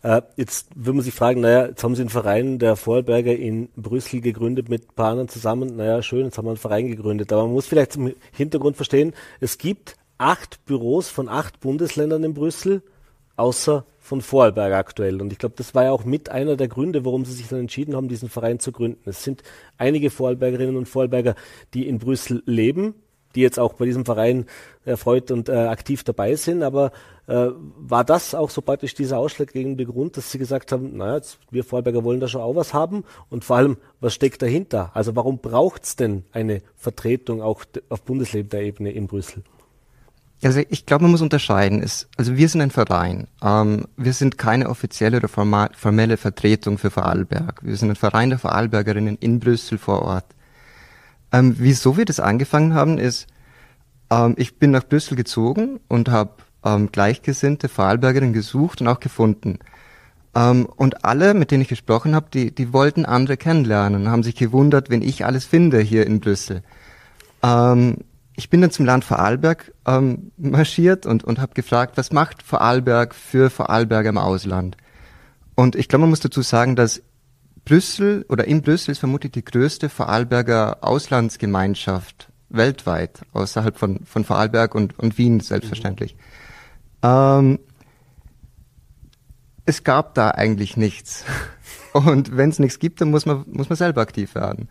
[0.01, 3.69] Äh, jetzt würde man sich fragen, naja, jetzt haben Sie einen Verein der Vorarlberger in
[3.75, 5.75] Brüssel gegründet mit ein paar anderen zusammen.
[5.75, 7.31] Naja, schön, jetzt haben wir einen Verein gegründet.
[7.31, 12.33] Aber man muss vielleicht zum Hintergrund verstehen, es gibt acht Büros von acht Bundesländern in
[12.33, 12.81] Brüssel,
[13.35, 15.21] außer von Vorarlberg aktuell.
[15.21, 17.61] Und ich glaube, das war ja auch mit einer der Gründe, warum sie sich dann
[17.61, 19.09] entschieden haben, diesen Verein zu gründen.
[19.09, 19.41] Es sind
[19.77, 21.33] einige Vorarlbergerinnen und Vorarlberger,
[21.73, 22.93] die in Brüssel leben,
[23.35, 24.47] die jetzt auch bei diesem Verein
[24.83, 26.61] erfreut und äh, aktiv dabei sind.
[26.61, 26.91] Aber
[27.27, 31.39] äh, war das auch so praktisch dieser ausschlaggebende Grund, dass Sie gesagt haben, naja, jetzt,
[31.49, 34.91] wir Vorarlberger wollen da schon auch was haben und vor allem, was steckt dahinter?
[34.93, 39.43] Also warum braucht es denn eine Vertretung auch auf Bundeslebensebene in Brüssel?
[40.43, 41.83] Also ich glaube, man muss unterscheiden.
[41.83, 43.27] Es, also wir sind ein Verein.
[43.43, 47.59] Ähm, wir sind keine offizielle oder formelle Vertretung für Vorarlberg.
[47.63, 50.25] Wir sind ein Verein der Vorarlbergerinnen in Brüssel vor Ort.
[51.31, 53.27] Ähm, wieso wir das angefangen haben, ist,
[54.09, 56.31] ähm, ich bin nach Brüssel gezogen und habe
[56.63, 59.59] ähm, gleichgesinnte Vorarlbergerinnen gesucht und auch gefunden.
[60.33, 64.35] Ähm, und alle, mit denen ich gesprochen habe, die, die wollten andere kennenlernen, haben sich
[64.35, 66.63] gewundert, wenn ich alles finde hier in Brüssel.
[67.43, 67.97] Ähm,
[68.41, 73.13] ich bin dann zum Land Vorarlberg ähm, marschiert und, und habe gefragt, was macht Vorarlberg
[73.13, 74.77] für Vorarlberger im Ausland?
[75.53, 77.03] Und ich glaube, man muss dazu sagen, dass
[77.65, 84.73] Brüssel oder in Brüssel ist vermutlich die größte Vorarlberger Auslandsgemeinschaft weltweit, außerhalb von, von Vorarlberg
[84.73, 86.15] und, und Wien selbstverständlich.
[86.15, 87.09] Mhm.
[87.09, 87.59] Ähm,
[89.65, 91.25] es gab da eigentlich nichts.
[91.93, 94.69] Und wenn es nichts gibt, dann muss man, muss man selber aktiv werden.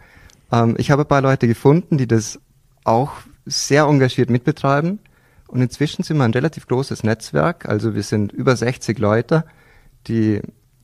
[0.50, 2.40] Ähm, ich habe ein paar Leute gefunden, die das
[2.84, 3.12] auch
[3.46, 5.00] sehr engagiert mitbetreiben.
[5.48, 7.68] Und inzwischen sind wir ein relativ großes Netzwerk.
[7.68, 9.44] Also wir sind über 60 Leute,
[10.06, 10.40] die,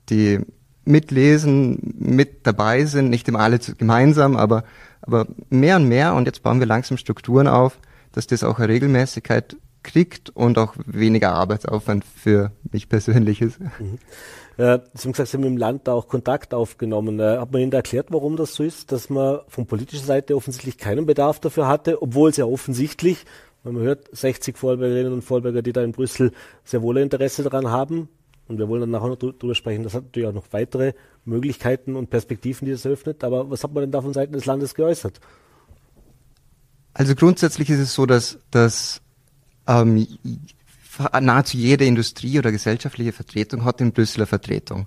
[0.09, 0.41] die
[0.85, 4.65] mitlesen, mit dabei sind, nicht immer alle gemeinsam, aber,
[5.03, 6.15] aber mehr und mehr.
[6.15, 7.79] Und jetzt bauen wir langsam Strukturen auf,
[8.13, 13.61] dass das auch eine Regelmäßigkeit kriegt und auch weniger Arbeitsaufwand für mich persönlich ist.
[13.61, 13.99] Mhm.
[14.59, 17.21] Äh, gesagt, Sie haben im Land da auch Kontakt aufgenommen.
[17.21, 20.35] Äh, hat man Ihnen da erklärt, warum das so ist, dass man von politischer Seite
[20.35, 23.25] offensichtlich keinen Bedarf dafür hatte, obwohl es ja offensichtlich,
[23.65, 26.33] wenn man hört, 60 Vorarlbergerinnen und Vorarlberger, die da in Brüssel
[26.65, 28.09] sehr wohl Interesse daran haben.
[28.49, 29.83] Und wir wollen dann nachher noch drüber sprechen.
[29.83, 30.93] Das hat natürlich auch noch weitere
[31.25, 33.25] Möglichkeiten und Perspektiven, die das eröffnet.
[33.25, 35.21] Aber was hat man denn da von Seiten des Landes geäußert?
[36.95, 39.03] Also grundsätzlich ist es so, dass, dass
[39.67, 40.07] ähm,
[41.21, 44.87] nahezu jede Industrie oder gesellschaftliche Vertretung hat in Brüsseler Vertretung.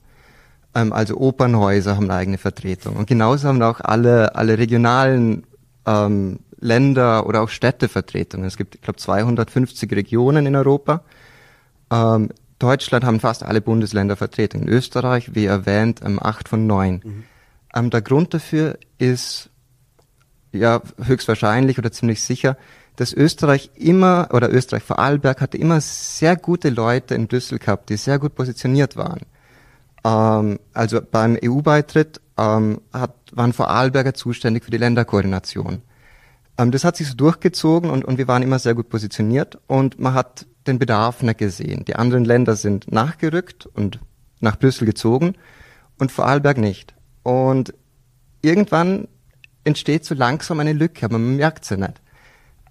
[0.75, 2.95] Ähm, also Opernhäuser haben eine eigene Vertretung.
[2.95, 5.43] Und genauso haben auch alle, alle regionalen
[5.85, 8.45] ähm, Länder oder auch Städte Vertretungen.
[8.45, 11.03] Es gibt, ich glaube, 250 Regionen in Europa.
[11.91, 14.67] Ähm, Deutschland haben fast alle Bundesländer Vertretungen.
[14.67, 17.01] Österreich, wie erwähnt, ähm, acht von neun.
[17.03, 17.23] Mhm.
[17.73, 19.49] Ähm, der Grund dafür ist
[20.51, 22.57] ja höchstwahrscheinlich oder ziemlich sicher,
[22.99, 27.95] dass Österreich immer, oder Österreich Vorarlberg hatte immer sehr gute Leute in Brüssel gehabt, die
[27.95, 29.21] sehr gut positioniert waren.
[30.03, 35.81] Ähm, also beim EU-Beitritt ähm, hat, waren Vorarlberger zuständig für die Länderkoordination.
[36.57, 39.97] Ähm, das hat sich so durchgezogen und, und wir waren immer sehr gut positioniert und
[39.97, 41.85] man hat den Bedarf nicht gesehen.
[41.85, 43.99] Die anderen Länder sind nachgerückt und
[44.41, 45.35] nach Brüssel gezogen
[45.99, 46.93] und Vorarlberg nicht.
[47.23, 47.73] Und
[48.41, 49.07] irgendwann
[49.63, 52.01] entsteht so langsam eine Lücke, aber man merkt sie nicht.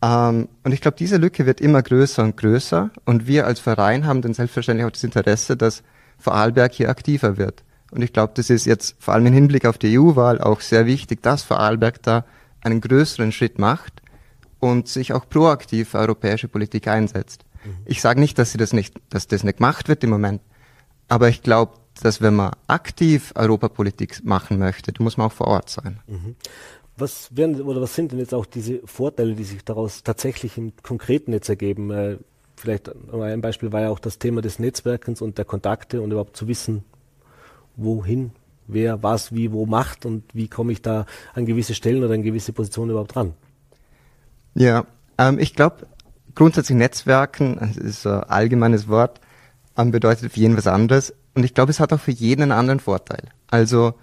[0.03, 4.07] Ähm, und ich glaube, diese Lücke wird immer größer und größer und wir als Verein
[4.07, 5.83] haben dann selbstverständlich auch das Interesse, dass
[6.19, 7.65] Vorarlberg hier aktiver wird.
[7.91, 10.87] Und ich glaube, das ist jetzt vor allem im Hinblick auf die EU-Wahl auch sehr
[10.87, 12.25] wichtig, dass Vorarlberg da
[12.61, 14.03] einen größeren Schritt macht
[14.61, 17.45] und sich auch proaktiv für europäische Politik einsetzt.
[17.65, 17.77] Mhm.
[17.87, 20.43] Ich sage nicht, dass sie das nicht, dass das nicht gemacht wird im Moment,
[21.09, 25.49] aber ich glaube, dass wenn man aktiv Europapolitik machen möchte, dann muss man auch vor
[25.49, 26.01] Ort sein.
[26.07, 26.37] Mhm.
[26.99, 30.73] Was werden oder was sind denn jetzt auch diese Vorteile, die sich daraus tatsächlich im
[30.83, 31.91] Konkreten jetzt ergeben?
[31.91, 32.19] Äh,
[32.57, 36.37] vielleicht ein Beispiel war ja auch das Thema des Netzwerkens und der Kontakte und überhaupt
[36.37, 36.85] zu wissen,
[37.77, 38.33] wohin,
[38.67, 42.23] wer was wie wo macht und wie komme ich da an gewisse Stellen oder an
[42.23, 43.35] gewisse Positionen überhaupt ran.
[44.55, 44.85] Ja,
[45.19, 45.87] ähm, ich glaube,
[46.35, 49.21] grundsätzlich Netzwerken, das ist ein allgemeines Wort,
[49.77, 51.15] ähm, bedeutet für jeden was anderes.
[51.35, 53.29] Und ich glaube, es hat auch für jeden einen anderen Vorteil.
[53.47, 53.95] Also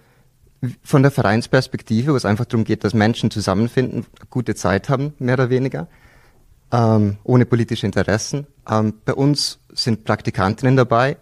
[0.84, 5.36] von der Vereinsperspektive, wo es einfach darum geht, dass Menschen zusammenfinden, gute Zeit haben, mehr
[5.36, 5.88] oder weniger,
[6.72, 8.48] ähm, ohne politische Interessen.
[8.70, 11.18] Ähm, bei uns sind Praktikantinnen dabei,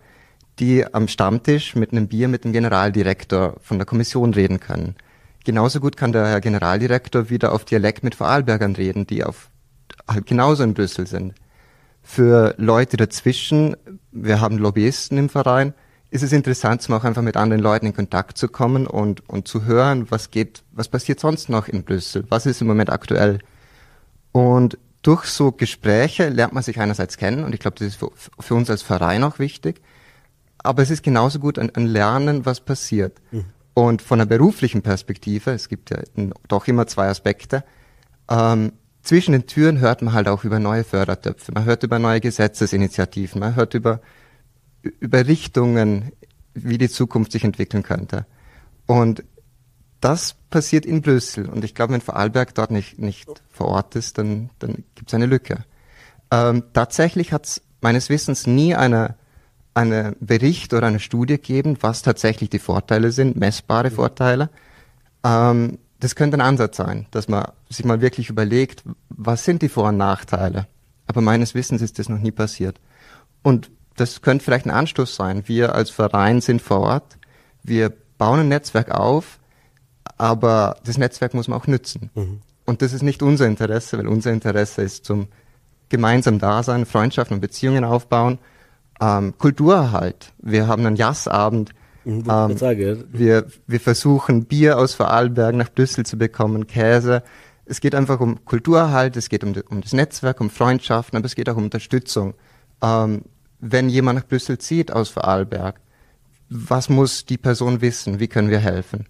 [0.60, 4.96] die am Stammtisch mit einem Bier mit dem Generaldirektor von der Kommission reden können.
[5.44, 9.50] Genauso gut kann der Herr Generaldirektor wieder auf Dialekt mit Vorarlbergern reden, die auf,
[10.08, 11.34] halt genauso in Brüssel sind.
[12.02, 13.76] Für Leute dazwischen,
[14.12, 15.74] wir haben Lobbyisten im Verein,
[16.14, 19.66] ist es interessant, auch einfach mit anderen Leuten in Kontakt zu kommen und, und zu
[19.66, 23.40] hören, was geht, was passiert sonst noch in Brüssel, was ist im Moment aktuell.
[24.32, 28.12] Und durch so Gespräche lernt man sich einerseits kennen und ich glaube, das ist für,
[28.40, 29.82] für uns als Verein auch wichtig
[30.64, 33.22] aber es ist genauso gut ein, ein Lernen, was passiert.
[33.32, 33.46] Mhm.
[33.76, 35.98] Und von der beruflichen Perspektive, es gibt ja
[36.48, 37.64] doch immer zwei Aspekte,
[38.30, 42.22] ähm, zwischen den Türen hört man halt auch über neue Fördertöpfe, man hört über neue
[42.22, 44.00] Gesetzesinitiativen, man hört über,
[45.00, 46.12] über Richtungen,
[46.54, 48.26] wie die Zukunft sich entwickeln könnte.
[48.86, 49.24] Und
[50.02, 51.48] das passiert in Brüssel.
[51.50, 55.14] Und ich glaube, wenn Vorarlberg dort nicht, nicht vor Ort ist, dann, dann gibt es
[55.14, 55.64] eine Lücke.
[56.32, 59.16] Ähm, tatsächlich hat es meines Wissens nie eine
[59.74, 63.96] einen Bericht oder eine Studie geben, was tatsächlich die Vorteile sind, messbare mhm.
[63.96, 64.50] Vorteile.
[65.24, 69.70] Ähm, das könnte ein Ansatz sein, dass man sich mal wirklich überlegt, was sind die
[69.70, 70.68] Vor- und Nachteile.
[71.08, 72.80] Aber meines Wissens ist das noch nie passiert.
[73.42, 75.44] Und das könnte vielleicht ein Anstoß sein.
[75.48, 77.18] Wir als Verein sind vor Ort,
[77.64, 79.40] wir bauen ein Netzwerk auf,
[80.18, 82.10] aber das Netzwerk muss man auch nützen.
[82.16, 82.42] Mhm.
[82.66, 85.28] Und das ist nicht unser Interesse, weil unser Interesse ist zum
[85.90, 88.40] gemeinsam Dasein, Freundschaften und Beziehungen aufbauen
[89.04, 90.34] ähm, Kulturerhalt.
[90.42, 91.72] Wir haben einen Jazzabend.
[92.06, 97.24] Mhm, ähm, sage, wir, wir versuchen Bier aus Vorarlberg nach Brüssel zu bekommen, Käse.
[97.66, 101.36] Es geht einfach um Kulturerhalt, es geht um, um das Netzwerk, um Freundschaften, aber es
[101.36, 102.34] geht auch um Unterstützung.
[102.82, 103.24] Ähm,
[103.64, 105.80] wenn jemand nach Brüssel zieht aus Vorarlberg,
[106.50, 108.20] was muss die Person wissen?
[108.20, 109.08] Wie können wir helfen?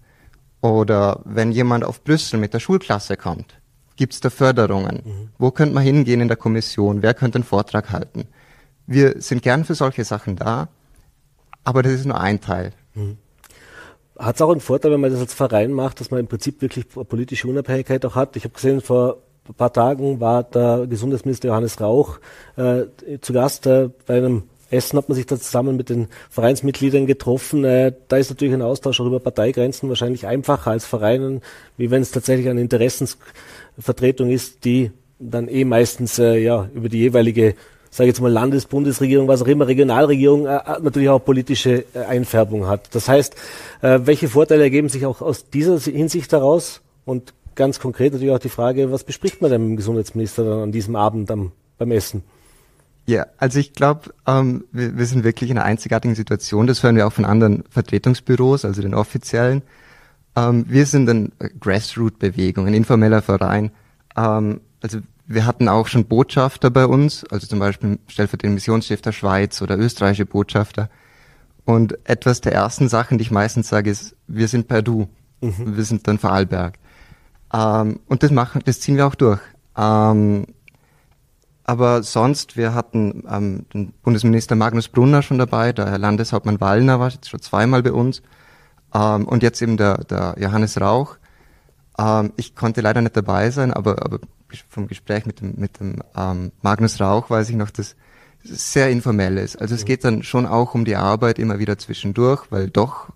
[0.60, 3.60] Oder wenn jemand auf Brüssel mit der Schulklasse kommt,
[3.96, 5.02] gibt es da Förderungen?
[5.04, 5.28] Mhm.
[5.38, 7.02] Wo könnte man hingehen in der Kommission?
[7.02, 8.28] Wer könnte einen Vortrag halten?
[8.86, 10.68] wir sind gern für solche Sachen da,
[11.64, 12.72] aber das ist nur ein Teil.
[12.94, 13.18] Mhm.
[14.18, 16.62] Hat es auch einen Vorteil, wenn man das als Verein macht, dass man im Prinzip
[16.62, 18.36] wirklich politische Unabhängigkeit auch hat?
[18.36, 19.18] Ich habe gesehen, vor
[19.52, 22.18] paar Tagen war der Gesundheitsminister Johannes Rauch
[22.56, 22.84] äh,
[23.20, 27.64] zu Gast äh, bei einem Essen hat man sich da zusammen mit den Vereinsmitgliedern getroffen.
[27.64, 31.42] Äh, da ist natürlich ein Austausch auch über Parteigrenzen wahrscheinlich einfacher als Vereinen,
[31.76, 36.98] wie wenn es tatsächlich eine Interessensvertretung ist, die dann eh meistens äh, ja über die
[36.98, 37.54] jeweilige
[37.90, 42.92] sage jetzt mal Landes-, Bundesregierung, was auch immer, Regionalregierung äh, natürlich auch politische Einfärbung hat.
[42.92, 43.36] Das heißt,
[43.82, 46.80] welche Vorteile ergeben sich auch aus dieser Hinsicht daraus?
[47.04, 50.62] Und ganz konkret natürlich auch die Frage, was bespricht man denn mit dem Gesundheitsminister dann
[50.62, 52.22] an diesem Abend am, beim Essen?
[53.06, 56.66] Ja, also ich glaube, ähm, wir, wir sind wirklich in einer einzigartigen Situation.
[56.66, 59.62] Das hören wir auch von anderen Vertretungsbüros, also den offiziellen.
[60.36, 63.70] Ähm, wir sind eine Grassroot-Bewegung, ein informeller Verein.
[64.16, 69.60] Ähm, also wir hatten auch schon Botschafter bei uns, also zum Beispiel stellvertretende Missionsstifter Schweiz
[69.62, 70.88] oder österreichische Botschafter.
[71.64, 75.08] Und etwas der ersten Sachen, die ich meistens sage, ist, wir sind per Du.
[75.40, 75.76] Mhm.
[75.76, 76.78] Wir sind dann Vorarlberg.
[77.52, 79.40] Ähm, und das machen, das ziehen wir auch durch.
[79.76, 80.46] Ähm,
[81.64, 87.00] aber sonst, wir hatten ähm, den Bundesminister Magnus Brunner schon dabei, der Herr Landeshauptmann Wallner
[87.00, 88.22] war jetzt schon zweimal bei uns.
[88.94, 91.16] Ähm, und jetzt eben der, der Johannes Rauch.
[91.98, 94.18] Ähm, ich konnte leider nicht dabei sein, aber, aber
[94.68, 97.96] vom Gespräch mit dem, mit dem ähm, Magnus Rauch weiß ich noch, dass
[98.44, 99.56] sehr informell ist.
[99.56, 103.08] Also es geht dann schon auch um die Arbeit immer wieder zwischendurch, weil doch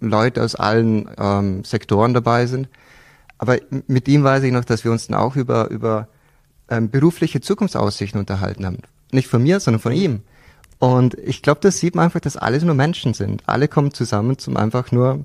[0.00, 2.68] Leute aus allen ähm, Sektoren dabei sind.
[3.38, 6.08] Aber mit ihm weiß ich noch, dass wir uns dann auch über, über
[6.68, 8.78] ähm, berufliche Zukunftsaussichten unterhalten haben.
[9.12, 10.22] Nicht von mir, sondern von ihm.
[10.78, 13.42] Und ich glaube, das sieht man einfach, dass alles nur Menschen sind.
[13.46, 15.24] Alle kommen zusammen zum einfach nur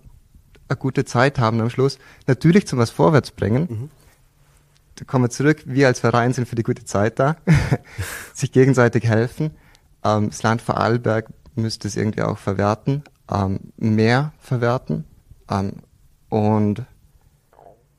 [0.68, 2.00] eine gute Zeit haben am Schluss.
[2.28, 3.68] Natürlich zum was vorwärts bringen.
[3.70, 3.90] Mhm.
[4.96, 5.64] Da kommen wir zurück.
[5.66, 7.38] Wir als Verein sind für die gute Zeit da.
[8.34, 9.52] sich gegenseitig helfen.
[10.04, 13.04] Ähm, das Land Vorarlberg müsste es irgendwie auch verwerten.
[13.32, 15.06] Ähm, mehr verwerten.
[15.50, 15.74] Ähm,
[16.30, 16.84] und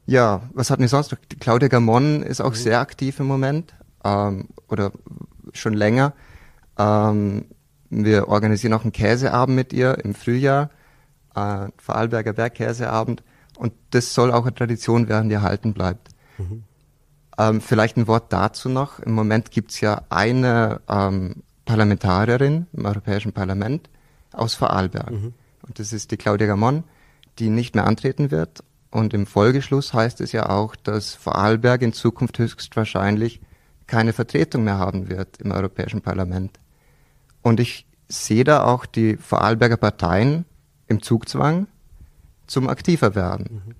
[0.06, 1.18] ja, was hatten wir sonst noch?
[1.40, 2.56] Claudia Gamon ist auch mhm.
[2.56, 4.92] sehr aktiv im Moment ähm, oder
[5.52, 6.12] schon länger.
[6.78, 7.46] Ähm,
[7.90, 10.70] wir organisieren auch einen Käseabend mit ihr im Frühjahr,
[11.34, 13.22] äh, Vorarlberger Bergkäseabend.
[13.56, 16.08] Und das soll auch eine Tradition werden, die erhalten bleibt.
[16.38, 16.64] Mhm.
[17.38, 18.98] Ähm, vielleicht ein Wort dazu noch.
[18.98, 23.88] Im Moment gibt's ja eine ähm, Parlamentarierin im Europäischen Parlament
[24.32, 25.10] aus Vorarlberg.
[25.10, 25.34] Mhm.
[25.62, 26.84] Und das ist die Claudia Gamon,
[27.38, 28.62] die nicht mehr antreten wird
[28.94, 33.40] und im Folgeschluss heißt es ja auch, dass Vorarlberg in Zukunft höchstwahrscheinlich
[33.88, 36.61] keine Vertretung mehr haben wird im Europäischen Parlament.
[37.42, 40.44] Und ich sehe da auch die Vorarlberger Parteien
[40.87, 41.66] im Zugzwang
[42.46, 43.62] zum aktiver werden.
[43.66, 43.74] Mhm.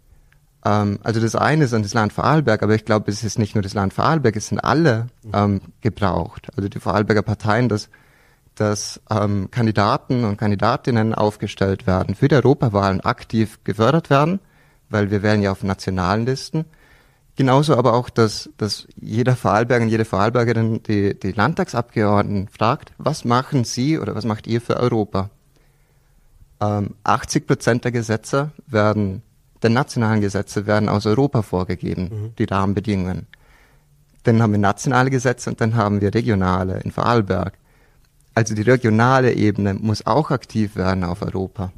[0.65, 3.55] Ähm, also das eine ist dann das Land Vorarlberg, aber ich glaube, es ist nicht
[3.55, 5.31] nur das Land Vorarlberg, es sind alle mhm.
[5.33, 6.49] ähm, gebraucht.
[6.57, 7.89] Also die Vorarlberger Parteien, dass,
[8.57, 14.41] dass ähm, Kandidaten und Kandidatinnen aufgestellt werden, für die Europawahlen aktiv gefördert werden–
[14.89, 16.65] weil wir wählen ja auf nationalen Listen.
[17.37, 23.25] Genauso aber auch, dass, dass jeder Vorarlberger und jede Vorarlbergerin die, die Landtagsabgeordneten fragt, was
[23.25, 25.31] machen Sie oder was macht ihr für Europa?
[26.61, 29.23] Ähm, 80 Prozent der Gesetze werden,
[29.63, 32.35] der nationalen Gesetze werden aus Europa vorgegeben, mhm.
[32.39, 33.27] die Rahmenbedingungen.
[34.23, 37.59] Dann haben wir nationale Gesetze und dann haben wir regionale in Vorarlberg.
[38.35, 41.73] Also die regionale Ebene muss auch aktiv werden auf Europa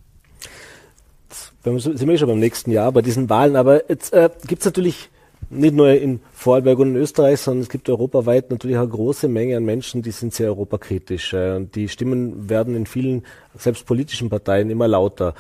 [1.78, 5.10] sind wir schon beim nächsten Jahr bei diesen Wahlen, aber jetzt äh, gibt es natürlich
[5.50, 9.56] nicht nur in Vorarlberg und in Österreich, sondern es gibt europaweit natürlich eine große Menge
[9.56, 11.34] an Menschen, die sind sehr europakritisch.
[11.34, 13.24] Äh, und die Stimmen werden in vielen,
[13.56, 15.34] selbst politischen Parteien, immer lauter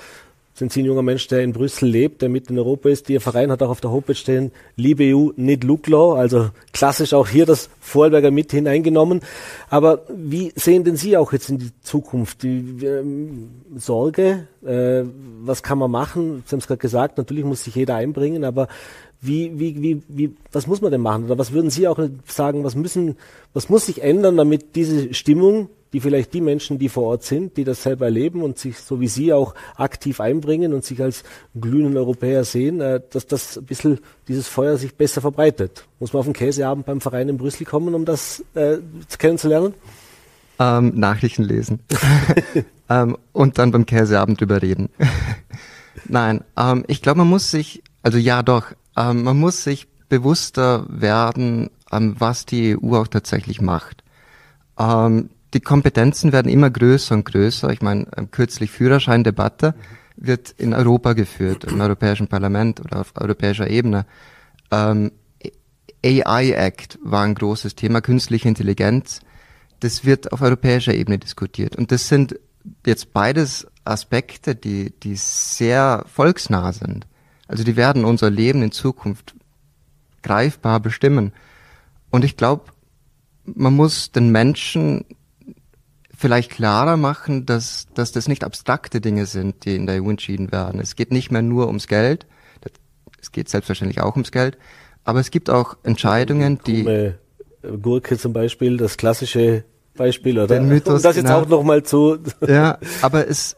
[0.56, 3.10] sind Sie ein junger Mensch, der in Brüssel lebt, der mitten in Europa ist.
[3.10, 7.28] Ihr Verein hat auch auf der Homepage stehen, liebe EU, nicht Luglau, also klassisch auch
[7.28, 9.20] hier das Vorarlberger mit hineingenommen.
[9.68, 12.42] Aber wie sehen denn Sie auch jetzt in die Zukunft?
[12.42, 15.02] Die ähm, Sorge, äh,
[15.42, 16.42] was kann man machen?
[16.46, 18.68] Sie haben es gerade gesagt, natürlich muss sich jeder einbringen, aber
[19.20, 21.24] wie, wie, wie, wie, was muss man denn machen?
[21.24, 23.16] Oder was würden Sie auch sagen, was müssen,
[23.54, 27.56] was muss sich ändern, damit diese Stimmung die vielleicht die Menschen, die vor Ort sind,
[27.56, 31.24] die das selber erleben und sich so wie Sie auch aktiv einbringen und sich als
[31.58, 35.86] glühenden Europäer sehen, äh, dass das ein bisschen dieses Feuer sich besser verbreitet.
[35.98, 38.78] Muss man auf den Käseabend beim Verein in Brüssel kommen, um das äh,
[39.18, 39.74] kennenzulernen?
[40.58, 41.80] Ähm, Nachrichten lesen.
[42.90, 44.90] ähm, und dann beim Käseabend drüber reden.
[46.04, 50.86] Nein, ähm, ich glaube, man muss sich, also ja doch, ähm, man muss sich bewusster
[50.88, 54.02] werden, ähm, was die EU auch tatsächlich macht.
[54.78, 57.70] Ähm, die Kompetenzen werden immer größer und größer.
[57.70, 59.74] Ich meine, ähm, kürzlich Führerscheindebatte
[60.16, 64.06] wird in Europa geführt, im Europäischen Parlament oder auf europäischer Ebene.
[64.70, 65.12] Ähm,
[66.04, 69.20] AI Act war ein großes Thema, künstliche Intelligenz.
[69.80, 71.76] Das wird auf europäischer Ebene diskutiert.
[71.76, 72.38] Und das sind
[72.84, 77.06] jetzt beides Aspekte, die, die sehr volksnah sind.
[77.48, 79.34] Also die werden unser Leben in Zukunft
[80.22, 81.32] greifbar bestimmen.
[82.10, 82.64] Und ich glaube,
[83.44, 85.04] man muss den Menschen
[86.16, 90.50] vielleicht klarer machen, dass, dass das nicht abstrakte Dinge sind, die in der EU entschieden
[90.50, 90.80] werden.
[90.80, 92.26] Es geht nicht mehr nur ums Geld,
[93.20, 94.56] es geht selbstverständlich auch ums Geld,
[95.04, 96.82] aber es gibt auch Entscheidungen, die...
[96.82, 97.18] Krumme
[97.82, 99.64] Gurke zum Beispiel, das klassische
[99.96, 100.54] Beispiel, oder?
[100.54, 101.40] Den Mythos, um das jetzt genau.
[101.40, 102.18] auch nochmal zu...
[102.46, 103.56] Ja, aber es,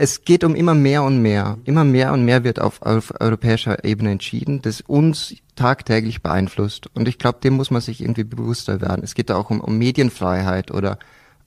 [0.00, 1.58] es geht um immer mehr und mehr.
[1.64, 6.88] Immer mehr und mehr wird auf, auf europäischer Ebene entschieden, das uns tagtäglich beeinflusst.
[6.94, 9.02] Und ich glaube, dem muss man sich irgendwie bewusster werden.
[9.02, 11.00] Es geht auch um, um Medienfreiheit oder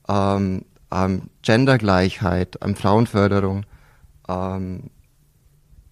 [0.10, 3.66] ähm, ähm, Gendergleichheit, ähm, Frauenförderung
[4.28, 4.90] ähm,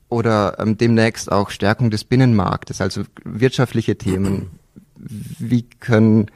[0.09, 4.59] oder ähm, demnächst auch Stärkung des Binnenmarktes, also wirtschaftliche Themen.
[4.97, 6.29] Wie können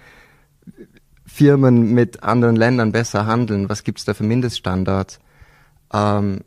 [1.25, 3.67] Firmen mit anderen Ländern besser handeln?
[3.67, 5.19] Was gibt's da für Mindeststandards?
[5.93, 6.41] Ähm,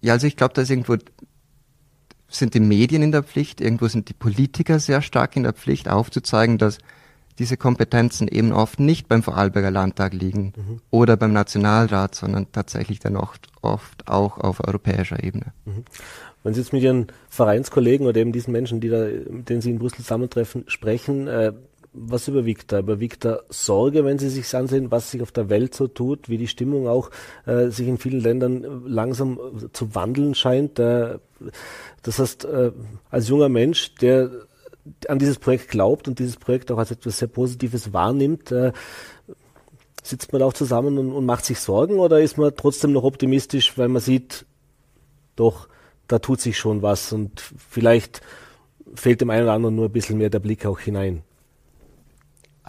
[0.00, 0.96] ja, also ich glaube, da ist irgendwo
[2.30, 5.88] sind die Medien in der Pflicht, irgendwo sind die Politiker sehr stark in der Pflicht,
[5.88, 6.78] aufzuzeigen, dass
[7.38, 10.80] diese Kompetenzen eben oft nicht beim Vorarlberger Landtag liegen mhm.
[10.90, 15.52] oder beim Nationalrat, sondern tatsächlich dann oft, oft auch auf europäischer Ebene.
[15.64, 15.84] Mhm.
[16.42, 19.70] Wenn Sie jetzt mit Ihren Vereinskollegen oder eben diesen Menschen, die da, mit denen Sie
[19.70, 21.52] in Brüssel zusammentreffen, sprechen, äh,
[22.00, 22.80] was überwiegt da?
[22.80, 26.38] Überwiegt da Sorge, wenn Sie sich ansehen, was sich auf der Welt so tut, wie
[26.38, 27.10] die Stimmung auch
[27.46, 29.38] äh, sich in vielen Ländern langsam
[29.72, 30.78] zu wandeln scheint?
[30.78, 31.18] Äh,
[32.02, 32.72] das heißt, äh,
[33.10, 34.30] als junger Mensch, der
[35.08, 38.72] an dieses Projekt glaubt und dieses Projekt auch als etwas sehr Positives wahrnimmt, äh,
[40.02, 43.76] sitzt man auch zusammen und, und macht sich Sorgen oder ist man trotzdem noch optimistisch,
[43.76, 44.46] weil man sieht,
[45.36, 45.68] doch,
[46.06, 48.22] da tut sich schon was und vielleicht
[48.94, 51.22] fehlt dem einen oder anderen nur ein bisschen mehr der Blick auch hinein.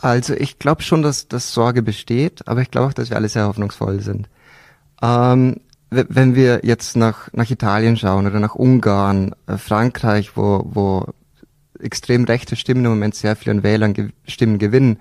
[0.02, 3.28] Also ich glaube schon, dass, dass Sorge besteht, aber ich glaube auch, dass wir alle
[3.28, 4.30] sehr hoffnungsvoll sind.
[5.02, 5.58] Ähm,
[5.90, 11.06] wenn wir jetzt nach, nach Italien schauen oder nach Ungarn, äh, Frankreich, wo, wo
[11.80, 15.00] extrem rechte Stimmen im Moment sehr viel an Wählern ge Stimmen gewinnen,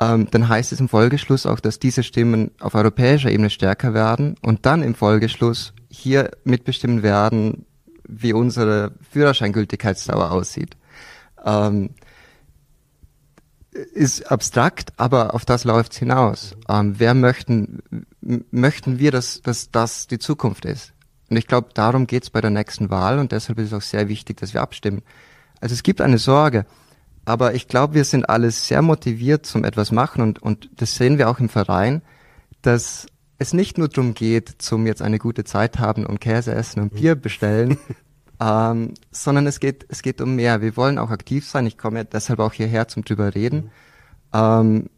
[0.00, 4.36] ähm, dann heißt es im Folgeschluss auch, dass diese Stimmen auf europäischer Ebene stärker werden
[4.42, 7.66] und dann im Folgeschluss hier mitbestimmen werden,
[8.08, 10.76] wie unsere Führerscheingültigkeitsdauer aussieht.
[11.44, 11.90] Ähm,
[13.94, 16.56] ist abstrakt, aber auf das läuft's hinaus.
[16.68, 17.82] Ähm, wer möchten,
[18.50, 20.92] möchten wir, dass, dass das die Zukunft ist?
[21.28, 24.08] Und ich glaube, darum geht's bei der nächsten Wahl und deshalb ist es auch sehr
[24.08, 25.02] wichtig, dass wir abstimmen.
[25.60, 26.66] Also es gibt eine Sorge,
[27.24, 31.18] aber ich glaube, wir sind alle sehr motiviert zum etwas machen und, und das sehen
[31.18, 32.02] wir auch im Verein,
[32.62, 33.06] dass
[33.38, 36.94] es nicht nur darum geht, zum jetzt eine gute Zeit haben und Käse essen und
[36.94, 37.78] Bier bestellen,
[38.40, 40.60] ähm, sondern es geht, es geht um mehr.
[40.60, 41.66] Wir wollen auch aktiv sein.
[41.66, 43.70] Ich komme deshalb auch hierher zum drüber reden.
[44.32, 44.90] Ähm,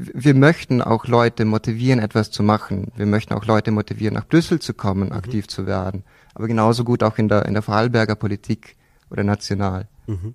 [0.00, 2.92] wir möchten auch Leute motivieren, etwas zu machen.
[2.94, 5.12] Wir möchten auch Leute motivieren, nach Brüssel zu kommen, mhm.
[5.12, 6.04] aktiv zu werden.
[6.34, 8.76] Aber genauso gut auch in der, in der Vorarlberger Politik
[9.10, 9.88] oder national.
[10.08, 10.34] Mhm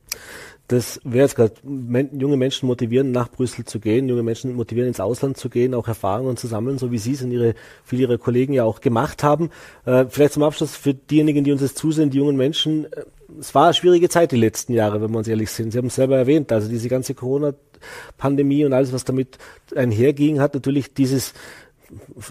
[0.68, 5.00] das wäre jetzt gerade, junge Menschen motivieren, nach Brüssel zu gehen, junge Menschen motivieren, ins
[5.00, 7.54] Ausland zu gehen, auch Erfahrungen zu sammeln, so wie Sie es und ihre,
[7.84, 9.50] viele Ihrer Kollegen ja auch gemacht haben.
[9.86, 13.04] Äh, vielleicht zum Abschluss für diejenigen, die uns jetzt zusehen, die jungen Menschen, äh,
[13.40, 15.72] es war eine schwierige Zeit die letzten Jahre, wenn wir uns ehrlich sind.
[15.72, 19.38] Sie haben es selber erwähnt, also diese ganze Corona-Pandemie und alles, was damit
[19.76, 21.34] einherging, hat natürlich dieses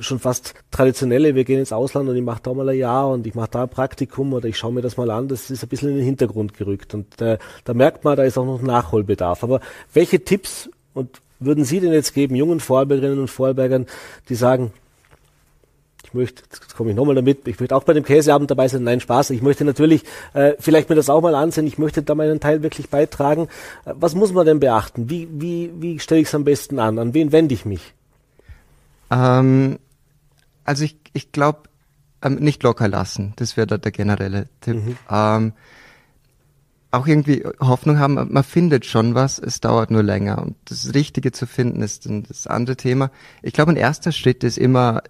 [0.00, 3.26] schon fast traditionelle, wir gehen ins Ausland und ich mache da mal ein Jahr und
[3.26, 5.68] ich mache da ein Praktikum oder ich schaue mir das mal an, das ist ein
[5.68, 6.94] bisschen in den Hintergrund gerückt.
[6.94, 9.44] Und äh, da merkt man, da ist auch noch Nachholbedarf.
[9.44, 9.60] Aber
[9.92, 13.86] welche Tipps und würden Sie denn jetzt geben, jungen Vorarlbergerinnen und Vorarlbergern,
[14.28, 14.72] die sagen,
[16.04, 18.84] ich möchte, jetzt komme ich nochmal damit, ich möchte auch bei dem Käseabend dabei sein,
[18.84, 20.04] nein, Spaß, ich möchte natürlich
[20.34, 23.48] äh, vielleicht mir das auch mal ansehen, ich möchte da meinen Teil wirklich beitragen.
[23.84, 25.08] Äh, was muss man denn beachten?
[25.08, 26.98] Wie, wie, wie stelle ich es am besten an?
[26.98, 27.94] An wen wende ich mich?
[29.12, 29.78] Ähm,
[30.64, 31.64] also ich, ich glaube,
[32.22, 34.76] ähm, nicht locker lassen, das wäre der, der generelle Tipp.
[34.76, 34.96] Mhm.
[35.10, 35.52] Ähm,
[36.90, 40.42] auch irgendwie Hoffnung haben, man findet schon was, es dauert nur länger.
[40.42, 43.10] Und das Richtige zu finden ist dann das andere Thema.
[43.40, 45.02] Ich glaube, ein erster Schritt ist immer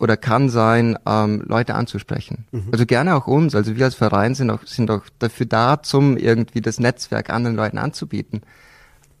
[0.00, 2.46] oder kann sein, ähm, Leute anzusprechen.
[2.52, 2.68] Mhm.
[2.72, 3.54] Also gerne auch uns.
[3.54, 7.56] Also wir als Verein sind auch, sind auch dafür da, zum irgendwie das Netzwerk anderen
[7.56, 8.42] Leuten anzubieten.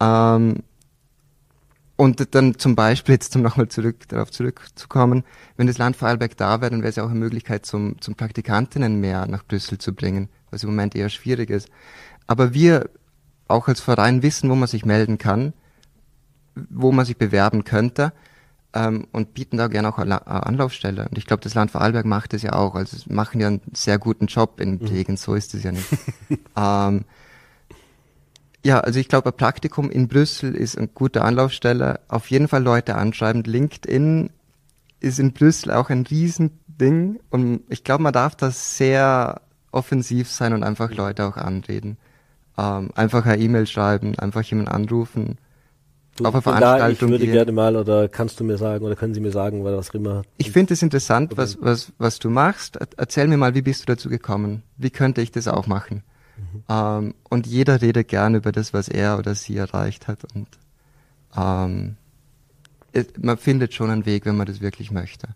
[0.00, 0.62] Ähm,
[1.96, 5.24] und dann zum Beispiel, jetzt um nochmal zurück, darauf zurückzukommen,
[5.56, 8.14] wenn das Land Vorarlberg da wäre, dann wäre es ja auch eine Möglichkeit, zum, zum
[8.14, 11.70] Praktikantinnen mehr nach Brüssel zu bringen, was im Moment eher schwierig ist.
[12.26, 12.90] Aber wir
[13.48, 15.54] auch als Verein wissen, wo man sich melden kann,
[16.54, 18.12] wo man sich bewerben könnte
[18.74, 21.08] ähm, und bieten da gerne auch eine Anlaufstelle.
[21.08, 22.74] Und ich glaube, das Land Vorarlberg macht es ja auch.
[22.74, 25.16] Also machen ja einen sehr guten Job in Pflegen, mhm.
[25.16, 25.88] so ist es ja nicht.
[26.56, 27.04] ähm,
[28.66, 32.00] ja, also ich glaube, ein Praktikum in Brüssel ist eine gute Anlaufstelle.
[32.08, 33.44] Auf jeden Fall Leute anschreiben.
[33.44, 34.30] LinkedIn
[34.98, 39.40] ist in Brüssel auch ein Riesending und ich glaube, man darf da sehr
[39.70, 41.96] offensiv sein und einfach Leute auch anreden.
[42.58, 45.38] Ähm, einfach eine E-Mail schreiben, einfach jemanden anrufen.
[46.16, 47.10] Du, auf eine Veranstaltung.
[47.10, 49.62] Da, ich würde gerne mal, oder kannst du mir sagen, oder können Sie mir sagen,
[49.62, 50.22] was immer.
[50.38, 52.78] Ich finde es interessant, was, was, was du machst.
[52.96, 54.64] Erzähl mir mal, wie bist du dazu gekommen?
[54.76, 56.02] Wie könnte ich das auch machen?
[56.36, 56.62] Mhm.
[56.68, 60.20] Ähm, und jeder redet gerne über das, was er oder sie erreicht hat.
[60.34, 60.48] Und
[61.36, 61.96] ähm,
[62.92, 65.28] es, man findet schon einen Weg, wenn man das wirklich möchte.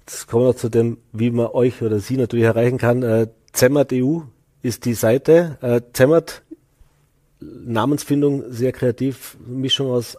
[0.00, 3.02] Jetzt kommen wir noch zu dem, wie man euch oder sie natürlich erreichen kann.
[3.02, 4.22] Äh, Zemmert.eu
[4.62, 5.58] ist die Seite.
[5.60, 6.42] Äh, Zemmert,
[7.40, 10.18] Namensfindung sehr kreativ, Mischung aus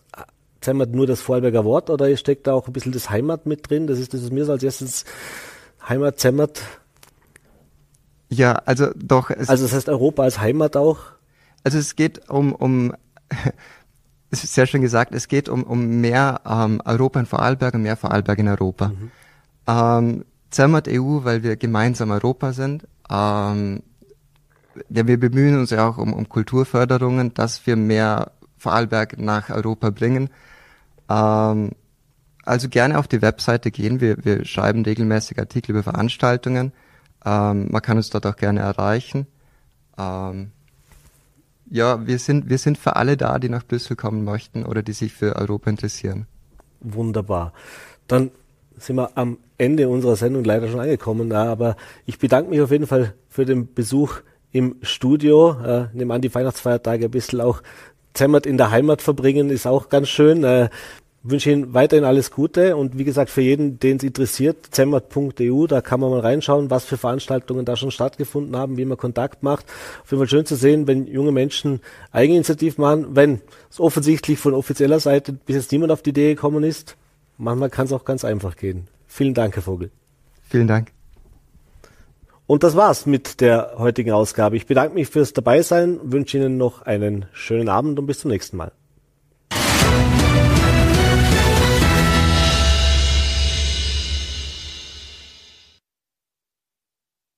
[0.61, 3.87] Zemmert nur das Vorarlberger Wort oder steckt da auch ein bisschen das Heimat mit drin?
[3.87, 5.05] Das ist das, was mir als erstes
[5.87, 6.61] Heimat Zemmert
[8.31, 9.29] ja, also doch.
[9.29, 10.99] also das heißt Europa als Heimat auch?
[11.63, 12.93] Also es geht um, um
[14.31, 17.83] es ist sehr schön gesagt, es geht um, um mehr ähm, Europa in Vorarlberg und
[17.83, 18.87] mehr Vorarlberg in Europa.
[18.87, 19.11] Mhm.
[19.67, 22.87] Ähm, Zermatt EU, weil wir gemeinsam Europa sind.
[23.09, 23.83] Ähm,
[24.89, 29.89] ja, wir bemühen uns ja auch um, um Kulturförderungen, dass wir mehr Vorarlberg nach Europa
[29.89, 30.29] bringen.
[31.09, 31.71] Ähm,
[32.43, 33.99] also gerne auf die Webseite gehen.
[33.99, 36.71] Wir, wir schreiben regelmäßig Artikel über Veranstaltungen.
[37.25, 39.27] Ähm, man kann uns dort auch gerne erreichen.
[39.97, 40.51] Ähm,
[41.69, 44.93] ja, wir sind, wir sind für alle da, die nach Brüssel kommen möchten oder die
[44.93, 46.27] sich für Europa interessieren.
[46.81, 47.53] Wunderbar.
[48.07, 48.31] Dann
[48.77, 52.87] sind wir am Ende unserer Sendung leider schon angekommen, aber ich bedanke mich auf jeden
[52.87, 55.55] Fall für den Besuch im Studio.
[55.63, 57.61] Äh, nehme an, die Weihnachtsfeiertage ein bisschen auch
[58.13, 60.43] Zemmert in der Heimat verbringen, ist auch ganz schön.
[60.43, 60.69] Äh,
[61.23, 65.81] wünsche Ihnen weiterhin alles Gute und wie gesagt, für jeden, den es interessiert, zemmert.eu, da
[65.81, 69.65] kann man mal reinschauen, was für Veranstaltungen da schon stattgefunden haben, wie man Kontakt macht.
[70.03, 74.53] Auf jeden Fall schön zu sehen, wenn junge Menschen Eigeninitiativ machen, wenn es offensichtlich von
[74.53, 76.97] offizieller Seite bis jetzt niemand auf die Idee gekommen ist.
[77.37, 78.87] Manchmal kann es auch ganz einfach gehen.
[79.07, 79.91] Vielen Dank, Herr Vogel.
[80.43, 80.91] Vielen Dank.
[82.47, 84.57] Und das war's mit der heutigen Ausgabe.
[84.57, 88.57] Ich bedanke mich fürs Dabeisein, wünsche Ihnen noch einen schönen Abend und bis zum nächsten
[88.57, 88.73] Mal.